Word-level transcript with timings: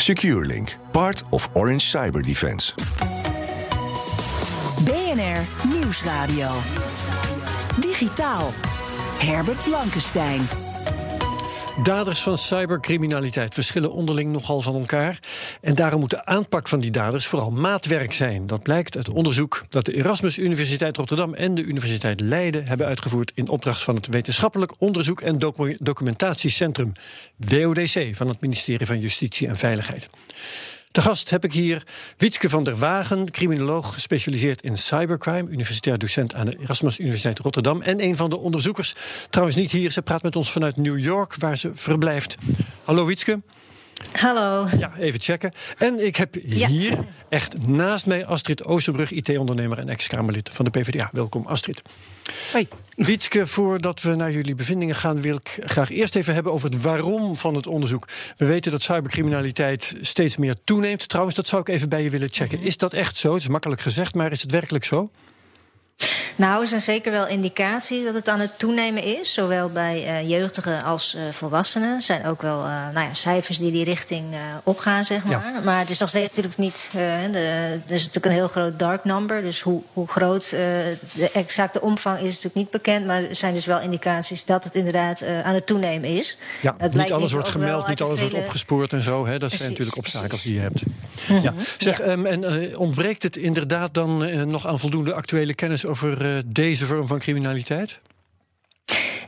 SecureLink, 0.00 0.76
part 0.92 1.22
of 1.30 1.48
Orange 1.54 1.84
Cyber 1.84 2.22
Defense. 2.22 2.72
BNR 4.84 5.44
Nieuwsradio. 5.68 6.50
Digitaal. 7.80 8.52
Herbert 9.18 9.64
Blankenstein. 9.64 10.69
Daders 11.82 12.20
van 12.20 12.38
cybercriminaliteit 12.38 13.54
verschillen 13.54 13.92
onderling 13.92 14.32
nogal 14.32 14.60
van 14.60 14.74
elkaar. 14.74 15.20
En 15.60 15.74
daarom 15.74 16.00
moet 16.00 16.10
de 16.10 16.24
aanpak 16.24 16.68
van 16.68 16.80
die 16.80 16.90
daders 16.90 17.26
vooral 17.26 17.50
maatwerk 17.50 18.12
zijn. 18.12 18.46
Dat 18.46 18.62
blijkt 18.62 18.96
uit 18.96 19.12
onderzoek 19.12 19.64
dat 19.68 19.84
de 19.84 19.94
Erasmus 19.94 20.38
Universiteit 20.38 20.96
Rotterdam 20.96 21.34
en 21.34 21.54
de 21.54 21.62
Universiteit 21.62 22.20
Leiden 22.20 22.66
hebben 22.66 22.86
uitgevoerd 22.86 23.32
in 23.34 23.48
opdracht 23.48 23.82
van 23.82 23.94
het 23.94 24.06
Wetenschappelijk 24.06 24.72
Onderzoek 24.78 25.20
en 25.20 25.38
Documentatiecentrum 25.78 26.92
WODC 27.36 28.10
van 28.12 28.28
het 28.28 28.40
ministerie 28.40 28.86
van 28.86 29.00
Justitie 29.00 29.48
en 29.48 29.56
Veiligheid. 29.56 30.10
Te 30.92 31.00
gast 31.00 31.30
heb 31.30 31.44
ik 31.44 31.52
hier 31.52 31.82
Wietske 32.16 32.48
van 32.48 32.64
der 32.64 32.76
Wagen, 32.76 33.30
criminoloog 33.30 33.94
gespecialiseerd 33.94 34.62
in 34.62 34.78
cybercrime, 34.78 35.50
universitair 35.50 35.98
docent 35.98 36.34
aan 36.34 36.46
de 36.46 36.58
Erasmus 36.60 36.98
Universiteit 36.98 37.38
Rotterdam 37.38 37.82
en 37.82 38.02
een 38.02 38.16
van 38.16 38.30
de 38.30 38.38
onderzoekers. 38.38 38.94
Trouwens 39.30 39.58
niet 39.58 39.70
hier, 39.70 39.90
ze 39.90 40.02
praat 40.02 40.22
met 40.22 40.36
ons 40.36 40.52
vanuit 40.52 40.76
New 40.76 40.98
York, 40.98 41.34
waar 41.34 41.56
ze 41.56 41.70
verblijft. 41.74 42.36
Hallo 42.84 43.06
Wietske. 43.06 43.40
Hallo. 44.12 44.66
Ja, 44.78 44.96
even 44.98 45.20
checken. 45.20 45.52
En 45.78 46.06
ik 46.06 46.16
heb 46.16 46.34
hier 46.34 46.98
echt 47.28 47.66
naast 47.66 48.06
mij 48.06 48.26
Astrid 48.26 48.64
Oosterbrug, 48.64 49.10
IT-ondernemer 49.10 49.78
en 49.78 49.88
ex-Kamerlid 49.88 50.50
van 50.52 50.64
de 50.64 50.70
PvdA. 50.70 51.08
Welkom, 51.12 51.46
Astrid. 51.46 51.82
Hoi. 52.52 52.68
Wietske, 52.96 53.46
voordat 53.46 54.02
we 54.02 54.14
naar 54.14 54.32
jullie 54.32 54.54
bevindingen 54.54 54.94
gaan, 54.94 55.20
wil 55.20 55.36
ik 55.36 55.58
graag 55.64 55.90
eerst 55.90 56.16
even 56.16 56.34
hebben 56.34 56.52
over 56.52 56.70
het 56.70 56.82
waarom 56.82 57.36
van 57.36 57.54
het 57.54 57.66
onderzoek. 57.66 58.08
We 58.36 58.46
weten 58.46 58.70
dat 58.70 58.82
cybercriminaliteit 58.82 59.96
steeds 60.00 60.36
meer 60.36 60.54
toeneemt. 60.64 61.08
Trouwens, 61.08 61.36
dat 61.36 61.46
zou 61.46 61.60
ik 61.60 61.68
even 61.68 61.88
bij 61.88 62.02
je 62.02 62.10
willen 62.10 62.28
checken. 62.30 62.58
Mhm. 62.58 62.66
Is 62.66 62.76
dat 62.76 62.92
echt 62.92 63.16
zo? 63.16 63.32
Het 63.32 63.42
is 63.42 63.48
makkelijk 63.48 63.80
gezegd, 63.80 64.14
maar 64.14 64.32
is 64.32 64.42
het 64.42 64.50
werkelijk 64.50 64.84
zo? 64.84 65.10
Nou, 66.40 66.60
er 66.60 66.68
zijn 66.68 66.80
zeker 66.80 67.12
wel 67.12 67.26
indicaties 67.26 68.04
dat 68.04 68.14
het 68.14 68.28
aan 68.28 68.40
het 68.40 68.58
toenemen 68.58 69.02
is. 69.02 69.34
Zowel 69.34 69.68
bij 69.68 70.22
uh, 70.22 70.30
jeugdigen 70.30 70.84
als 70.84 71.14
uh, 71.14 71.22
volwassenen. 71.30 71.94
Er 71.94 72.02
zijn 72.02 72.26
ook 72.26 72.42
wel 72.42 72.58
uh, 72.58 72.88
nou 72.94 73.06
ja, 73.06 73.14
cijfers 73.14 73.58
die 73.58 73.72
die 73.72 73.84
richting 73.84 74.24
opgaan, 74.62 75.04
zeg 75.04 75.24
maar. 75.24 75.52
Ja. 75.54 75.60
Maar 75.64 75.78
het 75.78 75.90
is 75.90 75.98
nog 75.98 76.08
steeds 76.08 76.28
natuurlijk 76.28 76.58
niet... 76.58 76.88
de, 76.92 77.38
er 77.86 77.94
is 77.94 78.00
natuurlijk 78.00 78.26
een 78.26 78.32
heel 78.32 78.48
groot 78.48 78.78
dark 78.78 79.04
number. 79.04 79.42
Dus 79.42 79.60
hoe, 79.60 79.82
hoe 79.92 80.08
groot 80.08 80.50
de 80.50 81.30
exacte 81.32 81.80
omvang 81.80 82.18
is 82.18 82.24
natuurlijk 82.24 82.54
niet 82.54 82.70
bekend. 82.70 83.06
Maar 83.06 83.22
er 83.22 83.34
zijn 83.34 83.54
dus 83.54 83.66
wel 83.66 83.80
indicaties 83.80 84.44
dat 84.44 84.64
het 84.64 84.74
inderdaad 84.74 85.24
aan 85.44 85.54
het 85.54 85.66
toenemen 85.66 86.08
is. 86.08 86.38
Ja, 86.62 86.74
dat 86.78 86.94
niet 86.94 87.12
alles 87.12 87.32
wordt 87.32 87.48
gemeld, 87.48 87.88
niet 87.88 88.02
alles 88.02 88.18
vele... 88.18 88.30
wordt 88.30 88.44
opgespoord 88.44 88.92
en 88.92 89.02
zo. 89.02 89.26
Hè? 89.26 89.30
Dat 89.30 89.38
precies, 89.38 89.58
zijn 89.58 89.70
natuurlijk 89.70 89.96
obstakels 89.96 90.42
die 90.42 90.54
je 90.54 90.60
hebt. 90.60 90.86
Mm 90.86 90.92
-hmm. 91.26 91.42
ja. 91.42 91.52
Zeg. 91.78 92.00
Um, 92.00 92.26
en 92.26 92.76
ontbreekt 92.76 93.22
het 93.22 93.36
inderdaad 93.36 93.94
dan 93.94 94.48
nog 94.50 94.66
aan 94.66 94.78
voldoende 94.78 95.14
actuele 95.14 95.54
kennis 95.54 95.86
over 95.86 96.28
deze 96.46 96.86
vorm 96.86 97.06
van 97.06 97.18
criminaliteit? 97.18 98.00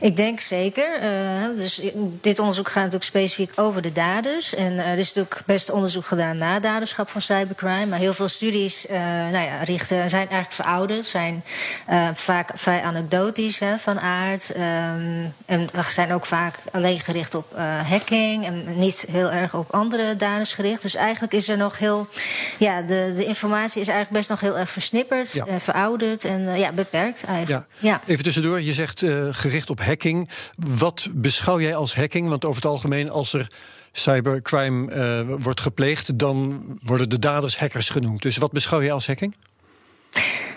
Ik 0.03 0.15
denk 0.15 0.39
zeker. 0.39 1.03
Uh, 1.03 1.57
dus 1.57 1.81
dit 2.21 2.39
onderzoek 2.39 2.67
gaat 2.67 2.75
natuurlijk 2.75 3.03
specifiek 3.03 3.51
over 3.55 3.81
de 3.81 3.91
daders. 3.91 4.55
En 4.55 4.73
uh, 4.73 4.87
er 4.87 4.97
is 4.97 5.13
natuurlijk 5.13 5.45
best 5.45 5.71
onderzoek 5.71 6.05
gedaan 6.05 6.37
na 6.37 6.59
daderschap 6.59 7.09
van 7.09 7.21
cybercrime. 7.21 7.85
Maar 7.85 7.99
heel 7.99 8.13
veel 8.13 8.27
studies 8.27 8.85
uh, 8.85 8.97
nou 9.31 9.45
ja, 9.45 9.63
richten, 9.63 10.09
zijn 10.09 10.29
eigenlijk 10.29 10.53
verouderd. 10.53 11.05
Zijn 11.05 11.43
vaak 12.13 12.49
vrij 12.53 12.81
anekdotisch 12.81 13.59
hè, 13.59 13.77
van 13.77 13.99
aard. 13.99 14.51
Um, 14.55 15.33
en 15.45 15.69
zijn 15.89 16.13
ook 16.13 16.25
vaak 16.25 16.55
alleen 16.71 16.99
gericht 16.99 17.35
op 17.35 17.57
hacking. 17.87 18.45
En 18.45 18.79
niet 18.79 19.05
heel 19.11 19.31
erg 19.31 19.53
op 19.53 19.71
andere 19.73 20.15
daders 20.15 20.53
gericht. 20.53 20.81
Dus 20.81 20.95
eigenlijk 20.95 21.33
is 21.33 21.49
er 21.49 21.57
nog 21.57 21.77
heel... 21.77 22.07
Ja, 22.57 22.81
de, 22.81 23.13
de 23.15 23.25
informatie 23.25 23.81
is 23.81 23.87
eigenlijk 23.87 24.17
best 24.17 24.29
nog 24.29 24.39
heel 24.39 24.57
erg 24.57 24.71
versnipperd. 24.71 25.33
Ja. 25.33 25.59
verouderd 25.59 26.25
en 26.25 26.57
ja, 26.57 26.71
beperkt 26.71 27.23
eigenlijk. 27.23 27.65
Ja. 27.79 27.89
ja. 27.89 28.01
Even 28.05 28.23
tussendoor, 28.23 28.61
je 28.61 28.73
zegt 28.73 29.03
gericht 29.31 29.69
op 29.69 29.77
hacking. 29.79 29.92
Wat 30.77 31.09
beschouw 31.13 31.59
jij 31.59 31.75
als 31.75 31.95
hacking? 31.95 32.29
Want 32.29 32.45
over 32.45 32.55
het 32.55 32.71
algemeen, 32.71 33.09
als 33.09 33.33
er 33.33 33.47
cybercrime 33.91 34.95
uh, 35.29 35.35
wordt 35.39 35.61
gepleegd, 35.61 36.19
dan 36.19 36.63
worden 36.83 37.09
de 37.09 37.19
daders 37.19 37.57
hackers 37.57 37.89
genoemd. 37.89 38.21
Dus 38.21 38.37
wat 38.37 38.51
beschouw 38.51 38.81
jij 38.81 38.91
als 38.91 39.07
hacking? 39.07 39.35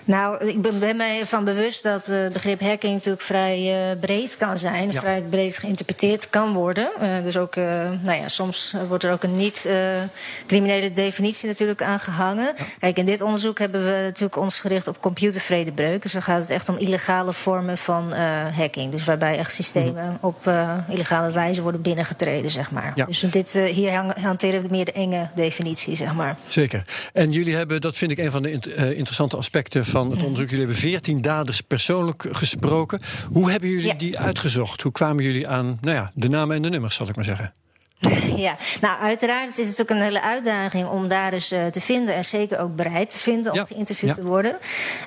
Nou, 0.07 0.47
ik 0.47 0.61
ben, 0.61 0.97
mij 0.97 1.19
ervan 1.19 1.45
bewust 1.45 1.83
dat 1.83 2.07
het 2.07 2.15
uh, 2.15 2.33
begrip 2.33 2.61
hacking 2.61 2.93
natuurlijk 2.93 3.23
vrij 3.23 3.91
uh, 3.91 4.01
breed 4.01 4.37
kan 4.37 4.59
zijn. 4.59 4.93
Ja. 4.93 5.01
Vrij 5.01 5.23
breed 5.31 5.59
geïnterpreteerd 5.59 6.31
kan 6.31 6.53
worden. 6.53 6.89
Uh, 7.03 7.09
dus 7.25 7.37
ook, 7.37 7.57
nou 7.57 8.13
ja, 8.21 8.29
soms 8.29 8.75
wordt 8.89 9.05
er 9.05 9.13
ook 9.13 9.23
een 9.23 9.37
niet-criminele 9.37 10.93
definitie 10.93 11.49
natuurlijk 11.49 11.83
aan 11.83 12.01
gehangen. 12.01 12.55
Ja. 12.57 12.65
Kijk, 12.79 12.99
in 12.99 13.07
dit 13.07 13.23
onderzoek 13.23 13.59
hebben 13.59 13.85
we 13.85 14.01
natuurlijk 14.03 14.37
ons 14.37 14.61
gericht 14.61 14.89
op 14.89 15.01
computervredebreuk. 15.01 16.03
Dus 16.03 16.13
dan 16.13 16.23
gaat 16.23 16.41
het 16.41 16.51
echt 16.51 16.69
om 16.69 16.77
illegale 16.77 17.33
vormen 17.33 17.79
van 17.79 18.13
hacking. 18.57 18.91
Dus 18.91 19.05
waarbij 19.05 19.39
echt 19.39 19.53
systemen 19.53 20.05
mm 20.05 20.09
-hmm. 20.09 20.19
op 20.21 20.51
illegale 20.91 21.33
wijze 21.33 21.63
worden 21.63 21.83
binnengetreden, 21.83 22.51
zeg 22.51 22.71
maar. 22.71 22.93
Ja. 22.95 23.05
Dus 23.05 23.21
dit, 23.21 23.53
hier 23.53 23.93
hanteren 24.21 24.63
we 24.63 24.69
meer 24.71 24.85
de 24.85 24.93
enge 24.93 25.29
definitie, 25.35 25.97
zeg 25.97 26.15
maar. 26.15 26.37
Zeker. 26.47 26.85
En 27.13 27.31
jullie 27.31 27.57
hebben, 27.57 27.81
dat 27.81 27.97
vind 27.97 28.11
ik 28.11 28.19
een 28.19 28.31
van 28.31 28.43
de 28.43 28.51
int 28.51 28.67
interessante 28.67 29.37
aspecten 29.37 29.85
van 29.85 29.96
het 30.05 30.23
onderzoek. 30.23 30.51
Jullie 30.51 30.65
hebben 30.65 30.77
14 30.77 31.21
daders 31.21 31.61
persoonlijk 31.61 32.27
gesproken. 32.31 33.01
Hoe 33.33 33.51
hebben 33.51 33.69
jullie 33.69 33.87
ja. 33.87 33.95
die 33.95 34.19
uitgezocht? 34.19 34.83
Hoe 34.83 34.93
kwamen 34.93 35.25
jullie 35.25 35.49
aan 35.49 35.79
nou 35.81 35.97
ja, 35.97 36.11
de 36.15 36.29
namen 36.29 36.57
en 36.57 36.63
de 36.63 36.69
nummers, 36.69 36.95
zal 36.95 37.09
ik 37.09 37.17
maar 37.17 37.25
zeggen? 37.25 37.53
Ja, 38.37 38.57
nou 38.81 39.01
uiteraard 39.01 39.49
is 39.49 39.57
het 39.57 39.67
natuurlijk 39.67 39.91
een 39.91 40.03
hele 40.03 40.23
uitdaging 40.23 40.89
om 40.89 41.09
daar 41.09 41.31
dus 41.31 41.53
uh, 41.53 41.67
te 41.67 41.81
vinden 41.81 42.15
en 42.15 42.25
zeker 42.25 42.59
ook 42.59 42.77
bereid 42.77 43.11
te 43.11 43.19
vinden 43.19 43.53
om 43.53 43.59
ja. 43.59 43.65
geïnterviewd 43.65 44.17
ja. 44.17 44.23
te 44.23 44.29
worden. 44.29 44.57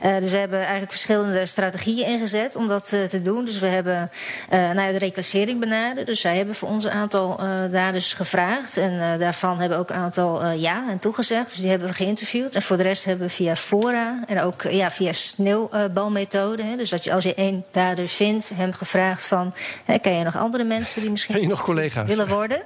Uh, 0.06 0.18
dus 0.18 0.32
we 0.32 0.38
hebben 0.38 0.60
eigenlijk 0.60 0.92
verschillende 0.92 1.46
strategieën 1.46 2.08
ingezet 2.08 2.56
om 2.56 2.68
dat 2.68 2.92
uh, 2.94 3.04
te 3.04 3.22
doen. 3.22 3.46
Dus 3.46 3.60
we 3.60 3.66
hebben 3.66 4.12
nou 4.50 4.82
ja, 4.82 4.92
de 4.92 4.98
reclassering 4.98 5.60
benaderd. 5.60 6.06
Dus 6.06 6.22
zij 6.22 6.38
hebben 6.38 6.56
voor 6.56 6.70
ons 6.70 6.84
een 6.84 6.92
aantal 6.92 7.38
daders 7.72 8.14
gevraagd 8.14 8.78
en 8.78 9.20
daarvan 9.20 9.60
hebben 9.60 9.78
ook 9.78 9.90
een 9.90 9.96
aantal 9.96 10.50
ja 10.50 10.84
en 10.90 11.00
toegezegd. 11.00 11.50
Dus 11.50 11.60
die 11.60 11.70
hebben 11.70 11.88
we 11.88 11.94
geïnterviewd. 11.94 12.56
En 12.56 12.62
voor 12.62 12.78
de 12.78 12.84
rest 12.84 13.06
hebben 13.06 13.28
we 13.28 13.34
via 13.34 13.56
fora 13.56 14.24
en 14.28 14.42
ook 14.42 14.62
ja, 14.70 14.92
via 14.92 15.14
sneeuwbalmethode. 15.14 16.64
Hè, 16.64 16.76
dus 16.76 16.90
dat 16.90 17.04
je 17.04 17.14
als 17.14 17.24
je 17.24 17.34
één 17.34 17.66
dader 17.72 18.08
vindt, 18.08 18.52
hem 18.56 18.74
gevraagd 18.74 19.28
van, 19.28 19.54
hè, 19.86 20.00
ken 20.00 20.14
je 20.14 20.24
nog 20.24 20.38
andere 20.38 20.64
mensen 20.64 21.02
die 21.02 21.12
misschien 21.12 21.48
nog 21.48 21.64
collega's 21.64 22.08
willen 22.08 22.28
worden? 22.28 22.64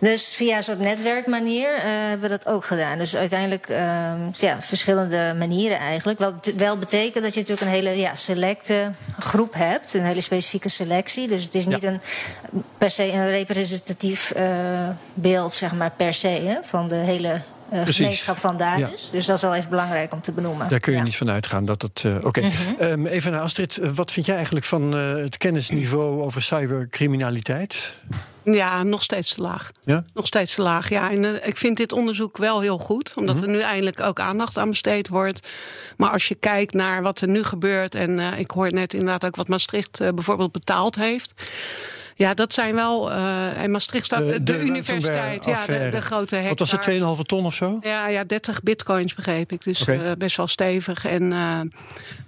Dus 0.00 0.34
via 0.34 0.56
een 0.56 0.62
soort 0.62 0.78
netwerkmanier 0.78 1.76
uh, 1.76 1.82
hebben 1.82 2.20
we 2.20 2.28
dat 2.28 2.46
ook 2.46 2.64
gedaan. 2.64 2.98
Dus 2.98 3.16
uiteindelijk 3.16 3.68
uh, 3.68 4.12
ja, 4.32 4.62
verschillende 4.62 5.34
manieren 5.38 5.78
eigenlijk. 5.78 6.18
Wat 6.18 6.52
wel 6.56 6.78
betekent 6.78 7.24
dat 7.24 7.34
je 7.34 7.40
natuurlijk 7.40 7.66
een 7.66 7.74
hele 7.74 7.96
ja, 7.96 8.14
selecte 8.14 8.92
groep 9.18 9.54
hebt. 9.54 9.94
Een 9.94 10.04
hele 10.04 10.20
specifieke 10.20 10.68
selectie. 10.68 11.28
Dus 11.28 11.44
het 11.44 11.54
is 11.54 11.66
niet 11.66 11.82
ja. 11.82 11.88
een, 11.88 12.00
per 12.78 12.90
se 12.90 13.12
een 13.12 13.28
representatief 13.28 14.32
uh, 14.36 14.88
beeld, 15.14 15.52
zeg 15.52 15.74
maar, 15.74 15.92
per 15.96 16.14
se, 16.14 16.28
hè, 16.28 16.56
van 16.62 16.88
de 16.88 16.94
hele 16.94 17.40
uh, 17.72 17.80
gemeenschap 17.84 18.38
van 18.38 18.56
daders. 18.56 19.04
Ja. 19.04 19.12
Dus 19.12 19.26
dat 19.26 19.36
is 19.36 19.42
wel 19.42 19.54
even 19.54 19.70
belangrijk 19.70 20.12
om 20.12 20.20
te 20.20 20.32
benoemen. 20.32 20.68
Daar 20.68 20.80
kun 20.80 20.92
je 20.92 20.98
ja. 20.98 21.04
niet 21.04 21.16
van 21.16 21.30
uitgaan 21.30 21.64
dat 21.64 21.80
dat. 21.80 22.02
Uh, 22.06 22.14
Oké. 22.14 22.26
Okay. 22.26 22.44
Mm 22.44 22.50
-hmm. 22.50 22.86
um, 22.86 23.06
even 23.06 23.32
naar 23.32 23.40
Astrid. 23.40 23.80
Wat 23.94 24.12
vind 24.12 24.26
jij 24.26 24.34
eigenlijk 24.34 24.66
van 24.66 24.94
uh, 24.94 25.16
het 25.16 25.38
kennisniveau 25.38 26.22
over 26.22 26.42
cybercriminaliteit? 26.42 27.98
Ja, 28.44 28.82
nog 28.82 29.02
steeds 29.02 29.34
te 29.34 29.40
laag. 29.40 29.70
Ja? 29.84 30.04
Nog 30.14 30.26
steeds 30.26 30.54
te 30.54 30.62
laag, 30.62 30.88
ja. 30.88 31.10
En 31.10 31.24
uh, 31.24 31.46
ik 31.46 31.56
vind 31.56 31.76
dit 31.76 31.92
onderzoek 31.92 32.36
wel 32.36 32.60
heel 32.60 32.78
goed, 32.78 33.12
omdat 33.16 33.34
mm 33.34 33.40
-hmm. 33.40 33.50
er 33.50 33.56
nu 33.56 33.62
eindelijk 33.62 34.00
ook 34.00 34.20
aandacht 34.20 34.58
aan 34.58 34.68
besteed 34.68 35.08
wordt. 35.08 35.48
Maar 35.96 36.10
als 36.10 36.28
je 36.28 36.34
kijkt 36.34 36.74
naar 36.74 37.02
wat 37.02 37.20
er 37.20 37.28
nu 37.28 37.44
gebeurt, 37.44 37.94
en 37.94 38.18
uh, 38.18 38.38
ik 38.38 38.50
hoor 38.50 38.72
net 38.72 38.92
inderdaad 38.92 39.26
ook 39.26 39.36
wat 39.36 39.48
Maastricht 39.48 40.00
uh, 40.00 40.08
bijvoorbeeld 40.08 40.52
betaald 40.52 40.96
heeft. 40.96 41.32
Ja, 42.18 42.34
dat 42.34 42.52
zijn 42.52 42.74
wel. 42.74 43.12
Uh, 43.12 43.62
in 43.62 43.70
Maastricht 43.70 44.04
staat 44.04 44.26
de, 44.26 44.42
de, 44.42 44.60
universiteit. 44.60 45.44
Ja, 45.44 45.66
de, 45.66 45.88
de, 45.90 46.00
grote 46.00 46.36
hek. 46.36 46.48
Wat 46.48 46.58
was 46.58 46.70
het, 46.70 46.90
2,5 47.18 47.22
ton 47.22 47.44
of 47.44 47.54
zo? 47.54 47.78
Ja, 47.80 48.06
ja 48.06 48.24
30 48.24 48.62
bitcoins 48.62 49.14
begreep 49.14 49.52
ik. 49.52 49.64
Dus 49.64 49.82
okay. 49.82 50.10
uh, 50.10 50.12
best 50.18 50.36
wel 50.36 50.46
stevig. 50.46 51.04
En, 51.04 51.22
uh, 51.22 51.60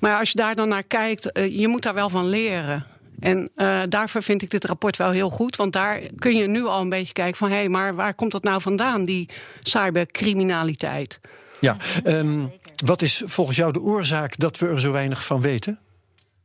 maar 0.01 0.19
als 0.19 0.31
je 0.31 0.37
daar 0.37 0.55
dan 0.55 0.69
naar 0.69 0.83
kijkt, 0.83 1.31
je 1.33 1.69
moet 1.69 1.83
daar 1.83 1.95
wel 1.95 2.09
van 2.09 2.29
leren. 2.29 2.87
En 3.21 3.51
uh, 3.57 3.81
daarvoor 3.89 4.23
vind 4.23 4.43
ik 4.43 4.51
dit 4.51 4.65
rapport 4.65 4.97
wel 4.97 5.11
heel 5.11 5.31
goed. 5.31 5.57
Want 5.57 5.73
daar 5.73 6.01
kun 6.17 6.37
je 6.37 6.47
nu 6.47 6.65
al 6.65 6.81
een 6.81 6.89
beetje 6.89 7.13
kijken 7.13 7.37
van... 7.37 7.49
hé, 7.51 7.57
hey, 7.57 7.69
maar 7.69 7.95
waar 7.95 8.15
komt 8.15 8.33
dat 8.33 8.43
nou 8.43 8.61
vandaan, 8.61 9.05
die 9.05 9.29
cybercriminaliteit? 9.63 11.21
Ja, 11.61 11.77
um, 12.05 12.53
wat 12.85 13.03
is 13.03 13.23
volgens 13.25 13.57
jou 13.57 13.73
de 13.73 13.81
oorzaak 13.81 14.39
dat 14.39 14.59
we 14.59 14.69
er 14.69 14.81
zo 14.81 14.93
weinig 14.93 15.25
van 15.25 15.41
weten? 15.41 15.79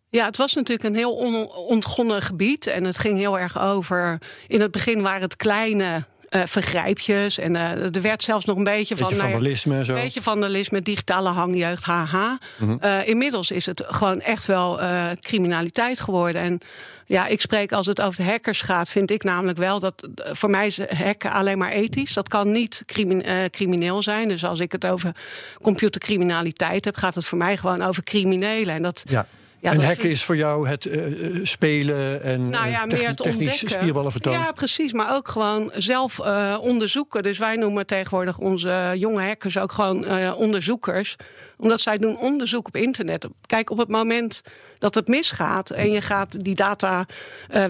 Ja, 0.09 0.25
het 0.25 0.37
was 0.37 0.53
natuurlijk 0.53 0.89
een 0.89 0.95
heel 0.95 1.17
onontgonnen 1.17 2.21
gebied. 2.21 2.67
En 2.67 2.83
het 2.83 2.97
ging 2.97 3.17
heel 3.17 3.39
erg 3.39 3.59
over. 3.59 4.21
In 4.47 4.61
het 4.61 4.71
begin 4.71 5.01
waren 5.01 5.21
het 5.21 5.35
kleine 5.35 6.05
uh, 6.35 6.41
vergrijpjes. 6.45 7.39
En 7.39 7.53
uh, 7.53 7.95
er 7.95 8.01
werd 8.01 8.23
zelfs 8.23 8.45
nog 8.45 8.57
een 8.57 8.63
beetje, 8.63 8.95
beetje 8.95 9.15
van. 9.15 9.29
vandalisme 9.29 9.75
Een 9.75 9.85
zo. 9.85 9.93
beetje 9.93 10.21
vandalisme, 10.21 10.81
digitale 10.81 11.29
hangjeugd, 11.29 11.83
haha. 11.83 12.37
Mm 12.57 12.67
-hmm. 12.67 12.79
uh, 12.83 13.07
inmiddels 13.07 13.51
is 13.51 13.65
het 13.65 13.83
gewoon 13.87 14.21
echt 14.21 14.45
wel 14.45 14.79
criminaliteit 15.19 15.99
geworden. 15.99 16.41
En 16.41 16.59
ja, 17.05 17.27
ik 17.27 17.41
spreek 17.41 17.71
als 17.71 17.85
het 17.85 18.01
over 18.01 18.15
de 18.15 18.29
hackers 18.29 18.61
gaat, 18.61 18.89
vind 18.89 19.11
ik 19.11 19.23
namelijk 19.23 19.57
wel 19.57 19.79
dat 19.79 20.07
voor 20.15 20.49
mij 20.49 20.65
is 20.65 20.79
hacken 20.79 21.31
alleen 21.31 21.57
maar 21.57 21.71
ethisch. 21.71 22.13
Dat 22.13 22.27
kan 22.27 22.51
niet 22.51 22.83
crimin 22.85 23.49
crimineel 23.49 24.03
zijn. 24.03 24.27
Dus 24.27 24.45
als 24.45 24.59
ik 24.59 24.71
het 24.71 24.85
over 24.85 25.15
computercriminaliteit 25.61 26.85
heb, 26.85 26.95
gaat 26.95 27.15
het 27.15 27.25
voor 27.25 27.37
mij 27.37 27.57
gewoon 27.57 27.81
over 27.81 28.03
criminelen. 28.03 28.75
En 28.75 28.81
dat. 28.81 29.03
Ja. 29.07 29.27
Ja, 29.65 29.71
en 29.71 29.83
hacken 29.83 30.09
is 30.09 30.23
voor 30.23 30.35
jou 30.35 30.67
het 30.67 30.85
uh, 30.85 31.45
spelen 31.45 32.23
en 32.23 32.49
nou 32.49 32.69
ja, 32.69 32.79
technisch, 32.79 32.99
meer 32.99 33.07
het 33.07 33.17
technisch 33.17 33.57
spierballen 33.57 34.11
vertonen? 34.11 34.39
Ja, 34.39 34.51
precies. 34.51 34.91
Maar 34.91 35.15
ook 35.15 35.27
gewoon 35.27 35.71
zelf 35.73 36.19
uh, 36.19 36.57
onderzoeken. 36.61 37.23
Dus 37.23 37.37
wij 37.37 37.55
noemen 37.55 37.85
tegenwoordig 37.85 38.37
onze 38.37 38.93
jonge 38.97 39.23
hackers 39.23 39.57
ook 39.57 39.71
gewoon 39.71 40.03
uh, 40.03 40.33
onderzoekers. 40.37 41.15
Omdat 41.57 41.79
zij 41.79 41.97
doen 41.97 42.17
onderzoek 42.17 42.67
op 42.67 42.75
internet. 42.75 43.27
Kijk, 43.45 43.69
op 43.69 43.77
het 43.77 43.89
moment 43.89 44.41
dat 44.77 44.95
het 44.95 45.07
misgaat 45.07 45.69
en 45.69 45.91
je 45.91 46.01
gaat 46.01 46.43
die 46.43 46.55
data 46.55 47.05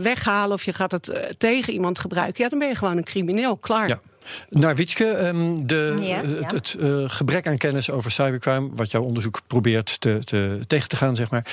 weghalen... 0.01 0.53
of 0.53 0.63
je 0.63 0.73
gaat 0.73 0.91
het 0.91 1.35
tegen 1.37 1.73
iemand 1.73 1.99
gebruiken... 1.99 2.43
ja, 2.43 2.49
dan 2.49 2.59
ben 2.59 2.67
je 2.67 2.75
gewoon 2.75 2.97
een 2.97 3.03
crimineel. 3.03 3.57
Klaar. 3.57 3.87
Ja. 3.87 3.99
Naar 4.49 4.75
Wietske, 4.75 5.05
um, 5.05 5.67
de, 5.67 5.95
Ja, 5.99 6.05
ja. 6.05 6.21
het, 6.21 6.51
het 6.51 6.75
uh, 6.79 7.03
gebrek 7.07 7.47
aan 7.47 7.57
kennis 7.57 7.91
over 7.91 8.11
cybercrime, 8.11 8.69
wat 8.75 8.91
jouw 8.91 9.01
onderzoek 9.01 9.41
probeert 9.47 10.01
te, 10.01 10.19
te, 10.23 10.59
tegen 10.67 10.89
te 10.89 10.95
gaan, 10.95 11.15
zeg 11.15 11.29
maar. 11.29 11.45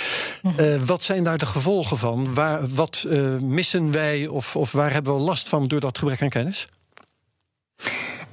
Uh, 0.58 0.82
wat 0.82 1.02
zijn 1.02 1.24
daar 1.24 1.38
de 1.38 1.46
gevolgen 1.46 1.96
van? 1.96 2.34
Waar, 2.34 2.68
wat 2.68 3.04
uh, 3.08 3.38
missen 3.38 3.92
wij 3.92 4.26
of, 4.26 4.56
of 4.56 4.72
waar 4.72 4.92
hebben 4.92 5.14
we 5.14 5.20
last 5.20 5.48
van 5.48 5.68
door 5.68 5.80
dat 5.80 5.98
gebrek 5.98 6.22
aan 6.22 6.28
kennis? 6.28 6.68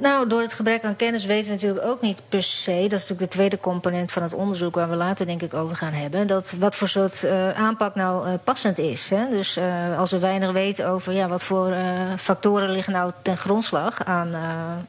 Nou, 0.02 0.28
door 0.28 0.42
het 0.42 0.54
gebrek 0.54 0.84
aan 0.84 0.96
kennis 0.96 1.26
weten 1.26 1.46
we 1.46 1.52
natuurlijk 1.52 1.86
ook 1.86 2.02
niet 2.02 2.22
per 2.30 2.44
se. 2.44 2.72
Dat 2.72 3.00
is 3.00 3.08
natuurlijk 3.08 3.20
de 3.20 3.28
tweede 3.38 3.60
component 3.60 4.12
van 4.12 4.24
het 4.24 4.34
onderzoek 4.34 4.76
waar 4.76 4.90
we 4.90 4.96
later 4.96 5.26
denk 5.26 5.42
ik 5.42 5.54
over 5.54 5.76
gaan 5.76 5.94
hebben. 5.94 6.28
Dat 6.28 6.54
wat 6.60 6.76
voor 6.76 6.88
soort 6.88 7.24
uh, 7.24 7.52
aanpak 7.52 7.96
nou 7.96 8.28
uh, 8.28 8.34
passend 8.44 8.78
is. 8.78 9.10
Hè? 9.10 9.30
Dus 9.30 9.58
uh, 9.58 10.00
als 10.00 10.12
we 10.12 10.20
weinig 10.20 10.52
weten 10.52 10.88
over 10.88 11.14
ja, 11.14 11.28
wat 11.28 11.44
voor 11.44 11.76
factoren 12.18 12.70
liggen 12.70 12.94
nou 12.94 13.12
ten 13.22 13.38
grondslag 13.38 14.06
aan, 14.06 14.36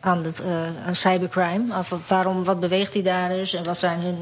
aan, 0.00 0.24
het, 0.24 0.42
aan 0.86 0.94
cybercrime. 0.94 1.78
Of 1.78 1.94
waarom, 2.06 2.44
wat 2.44 2.60
beweegt 2.60 2.92
die 2.92 3.02
daar 3.02 3.28
dus 3.28 3.54
en 3.54 3.64
wat 3.64 3.78
zijn, 3.78 4.00
hun, 4.00 4.18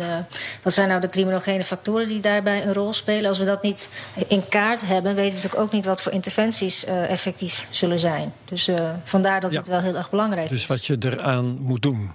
wat 0.63 0.73
zijn 0.73 0.89
nou 0.89 1.01
de 1.01 1.09
criminogene 1.09 1.65
factoren 1.65 2.09
die 2.09 2.21
daarbij 2.21 2.67
een 2.67 2.75
rol 2.75 2.93
spelen. 2.93 3.29
Als 3.29 3.39
we 3.39 3.45
dat 3.45 3.63
niet 3.63 3.89
in 4.29 4.49
kaart 4.49 4.81
hebben, 4.81 5.15
weten 5.15 5.37
we 5.37 5.43
natuurlijk 5.43 5.63
ook 5.63 5.73
niet 5.73 5.85
wat 5.85 6.03
voor 6.03 6.13
interventies 6.13 6.85
effectief 6.85 7.67
zullen 7.71 7.99
zijn. 7.99 8.33
Dus 8.45 8.71
vandaar 9.05 9.41
dat 9.41 9.53
Ja. 9.53 9.59
het 9.59 9.69
wel 9.69 9.81
heel 9.81 9.97
erg 9.97 10.11
belangrijk 10.11 10.49
Dus 10.49 10.61
is. 10.61 10.67
Wat 10.79 10.87
je 10.87 10.97
eraan 11.11 11.59
moet 11.61 11.83
doen. 11.83 12.11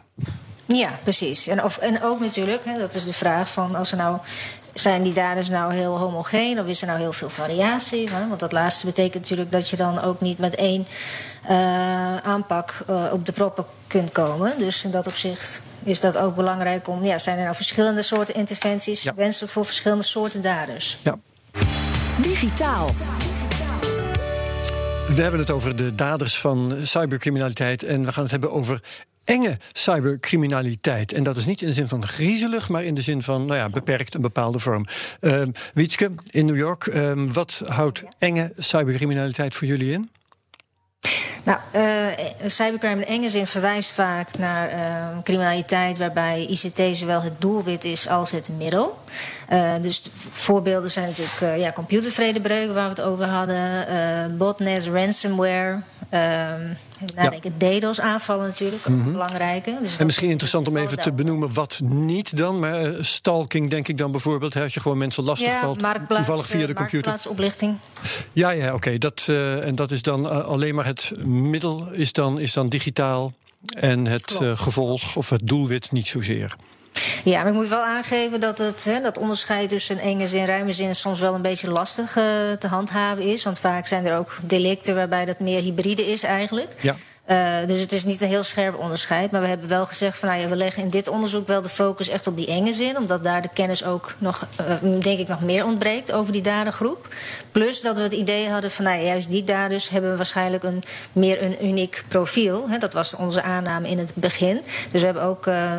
Ja, 0.65 0.89
precies. 1.03 1.47
En, 1.47 1.63
of, 1.63 1.77
en 1.77 2.03
ook 2.03 2.19
natuurlijk, 2.19 2.65
hè, 2.65 2.77
dat 2.79 2.95
is 2.95 3.05
de 3.05 3.13
vraag 3.13 3.49
van 3.51 3.75
als 3.75 3.91
er 3.91 3.97
nou. 3.97 4.17
Zijn 4.73 5.03
die 5.03 5.13
daders 5.13 5.49
nou 5.49 5.73
heel 5.73 5.97
homogeen 5.97 6.59
of 6.59 6.67
is 6.67 6.81
er 6.81 6.87
nou 6.87 6.99
heel 6.99 7.13
veel 7.13 7.29
variatie? 7.29 8.09
Hè? 8.11 8.27
Want 8.27 8.39
dat 8.39 8.51
laatste 8.51 8.85
betekent 8.85 9.21
natuurlijk 9.21 9.51
dat 9.51 9.69
je 9.69 9.75
dan 9.75 10.01
ook 10.01 10.21
niet 10.21 10.37
met 10.37 10.55
één 10.55 10.87
uh, 11.49 12.17
aanpak 12.17 12.83
uh, 12.89 13.05
op 13.11 13.25
de 13.25 13.31
proppen 13.31 13.65
kunt 13.87 14.11
komen. 14.11 14.53
Dus 14.57 14.83
in 14.83 14.91
dat 14.91 15.07
opzicht 15.07 15.61
is 15.83 15.99
dat 15.99 16.17
ook 16.17 16.35
belangrijk 16.35 16.87
om. 16.87 17.05
Ja, 17.05 17.17
zijn 17.17 17.37
er 17.37 17.43
nou 17.43 17.55
verschillende 17.55 18.01
soorten 18.01 18.35
interventies 18.35 19.03
Ja. 19.03 19.13
wenselijk 19.15 19.51
voor 19.53 19.65
verschillende 19.65 20.03
soorten 20.03 20.41
daders? 20.41 20.97
Ja. 21.03 21.15
Digitaal. 22.21 22.89
We 25.15 25.21
hebben 25.21 25.39
het 25.39 25.51
over 25.51 25.75
de 25.75 25.95
daders 25.95 26.39
van 26.39 26.73
cybercriminaliteit 26.83 27.83
en 27.83 28.05
we 28.05 28.11
gaan 28.11 28.23
het 28.23 28.31
hebben 28.31 28.51
over 28.51 28.81
enge 29.23 29.57
cybercriminaliteit. 29.71 31.13
En 31.13 31.23
dat 31.23 31.37
is 31.37 31.45
niet 31.45 31.61
in 31.61 31.67
de 31.67 31.73
zin 31.73 31.87
van 31.87 32.07
griezelig, 32.07 32.69
maar 32.69 32.83
in 32.83 32.93
de 32.93 33.01
zin 33.01 33.21
van 33.21 33.45
nou 33.45 33.59
ja, 33.59 33.69
beperkt 33.69 34.13
een 34.13 34.21
bepaalde 34.21 34.59
vorm. 34.59 34.85
Uh, 35.21 35.43
Wietske, 35.73 36.11
in 36.29 36.45
New 36.45 36.57
York, 36.57 36.85
uh, 36.85 37.11
wat 37.33 37.63
houdt 37.67 38.03
enge 38.19 38.51
cybercriminaliteit 38.57 39.55
voor 39.55 39.67
jullie 39.67 39.91
in? 39.91 40.09
Nou, 41.43 41.59
uh, 41.75 42.07
cybercrime 42.45 43.01
in 43.01 43.07
enge 43.07 43.29
zin 43.29 43.47
verwijst 43.47 43.91
vaak 43.91 44.37
naar 44.37 44.73
uh, 44.73 45.17
criminaliteit 45.23 45.97
waarbij 45.97 46.45
ICT 46.45 46.97
zowel 46.97 47.21
het 47.21 47.41
doelwit 47.41 47.83
is 47.83 48.07
als 48.07 48.31
het 48.31 48.49
middel. 48.57 48.99
Uh, 49.51 49.73
dus 49.81 50.03
voorbeelden 50.31 50.91
zijn 50.91 51.07
natuurlijk 51.07 51.41
uh, 51.41 51.57
ja, 51.57 51.71
computervredebreuken 51.71 52.73
waar 52.73 52.83
we 52.83 52.89
het 52.89 53.01
over 53.01 53.25
hadden, 53.25 53.87
uh, 53.89 54.37
botnets, 54.37 54.87
ransomware. 54.87 55.81
nadenken, 57.15 57.53
ja. 57.59 57.79
DDoS-aanvallen 57.79 58.45
natuurlijk, 58.45 58.81
ook 58.87 58.95
mm 58.95 59.03
-hmm. 59.03 59.11
belangrijke. 59.11 59.77
Dus 59.81 59.97
en 59.97 60.05
misschien 60.05 60.29
interessant 60.29 60.67
om 60.67 60.77
even 60.77 61.01
te 61.01 61.13
benoemen 61.13 61.53
wat 61.53 61.79
niet 61.83 62.37
dan, 62.37 62.59
maar 62.59 62.93
stalking 62.99 63.69
denk 63.69 63.87
ik 63.87 63.97
dan 63.97 64.11
bijvoorbeeld, 64.11 64.53
hè, 64.53 64.61
als 64.61 64.73
je 64.73 64.79
gewoon 64.79 64.97
mensen 64.97 65.23
lastig 65.23 65.47
ja, 65.47 65.59
valt, 65.59 65.79
toevallig 66.07 66.45
via 66.45 66.65
de 66.65 66.73
computer. 66.73 67.11
Marktplaatsoplichting. 67.11 67.77
Ja, 68.31 68.49
ja, 68.49 68.65
oké. 68.65 68.75
Okay. 68.75 68.97
Dat 68.97 69.27
en 69.63 69.75
dat 69.75 69.91
is 69.91 70.01
dan 70.01 70.45
alleen 70.45 70.75
maar 70.75 70.85
het 70.85 71.11
middel 71.25 71.87
is 71.91 72.13
dan, 72.13 72.39
is 72.39 72.53
dan 72.53 72.69
digitaal 72.69 73.33
en 73.79 74.07
het 74.07 74.39
gevolg 74.53 75.15
of 75.15 75.29
het 75.29 75.41
doelwit 75.47 75.91
niet 75.91 76.07
zozeer. 76.07 76.55
Ja, 77.23 77.37
maar 77.37 77.47
ik 77.47 77.53
moet 77.53 77.67
wel 77.67 77.83
aangeven 77.83 78.39
dat 78.39 78.57
het 78.57 78.83
hè, 78.85 79.01
dat 79.01 79.17
onderscheid 79.17 79.69
tussen 79.69 79.99
enge 79.99 80.27
zin 80.27 80.39
en 80.39 80.45
ruime 80.45 80.71
zin 80.71 80.95
soms 80.95 81.19
wel 81.19 81.33
een 81.33 81.41
beetje 81.41 81.69
lastig 81.69 82.17
uh, 82.17 82.23
te 82.59 82.67
handhaven 82.67 83.23
is. 83.23 83.43
Want 83.43 83.59
vaak 83.59 83.87
zijn 83.87 84.05
er 84.05 84.17
ook 84.17 84.37
delicten 84.41 84.95
waarbij 84.95 85.25
dat 85.25 85.39
meer 85.39 85.61
hybride 85.61 86.11
is 86.11 86.23
eigenlijk. 86.23 86.71
Ja. 86.81 86.95
Uh, 87.29 87.57
dus 87.67 87.79
het 87.79 87.91
is 87.91 88.03
niet 88.03 88.21
een 88.21 88.27
heel 88.27 88.43
scherp 88.43 88.77
onderscheid. 88.77 89.31
Maar 89.31 89.41
we 89.41 89.47
hebben 89.47 89.69
wel 89.69 89.85
gezegd 89.85 90.17
van 90.17 90.29
nou 90.29 90.41
ja, 90.41 90.47
we 90.47 90.55
leggen 90.55 90.83
in 90.83 90.89
dit 90.89 91.07
onderzoek 91.07 91.47
wel 91.47 91.61
de 91.61 91.69
focus 91.69 92.07
echt 92.07 92.27
op 92.27 92.37
die 92.37 92.47
enge 92.47 92.73
zin. 92.73 92.97
Omdat 92.97 93.23
daar 93.23 93.41
de 93.41 93.49
kennis 93.53 93.83
ook 93.83 94.13
nog, 94.17 94.47
uh, 94.61 95.01
denk 95.01 95.19
ik, 95.19 95.27
nog 95.27 95.41
meer 95.41 95.65
ontbreekt 95.65 96.11
over 96.11 96.33
die 96.33 96.41
dadergroep. 96.41 97.07
Plus 97.51 97.81
dat 97.81 97.97
we 97.97 98.03
het 98.03 98.13
idee 98.13 98.49
hadden 98.49 98.71
van 98.71 98.85
nou 98.85 99.01
juist 99.01 99.29
die 99.29 99.43
daders 99.43 99.89
hebben 99.89 100.15
waarschijnlijk 100.15 100.63
een 100.63 100.83
meer 101.11 101.43
een 101.43 101.65
uniek 101.65 102.03
profiel. 102.07 102.67
Dat 102.79 102.93
was 102.93 103.15
onze 103.15 103.41
aanname 103.41 103.89
in 103.89 103.97
het 103.97 104.11
begin. 104.13 104.61
Dus 104.91 104.99
we 104.99 105.05
hebben 105.05 105.23
ook 105.23 105.47
uh, 105.47 105.71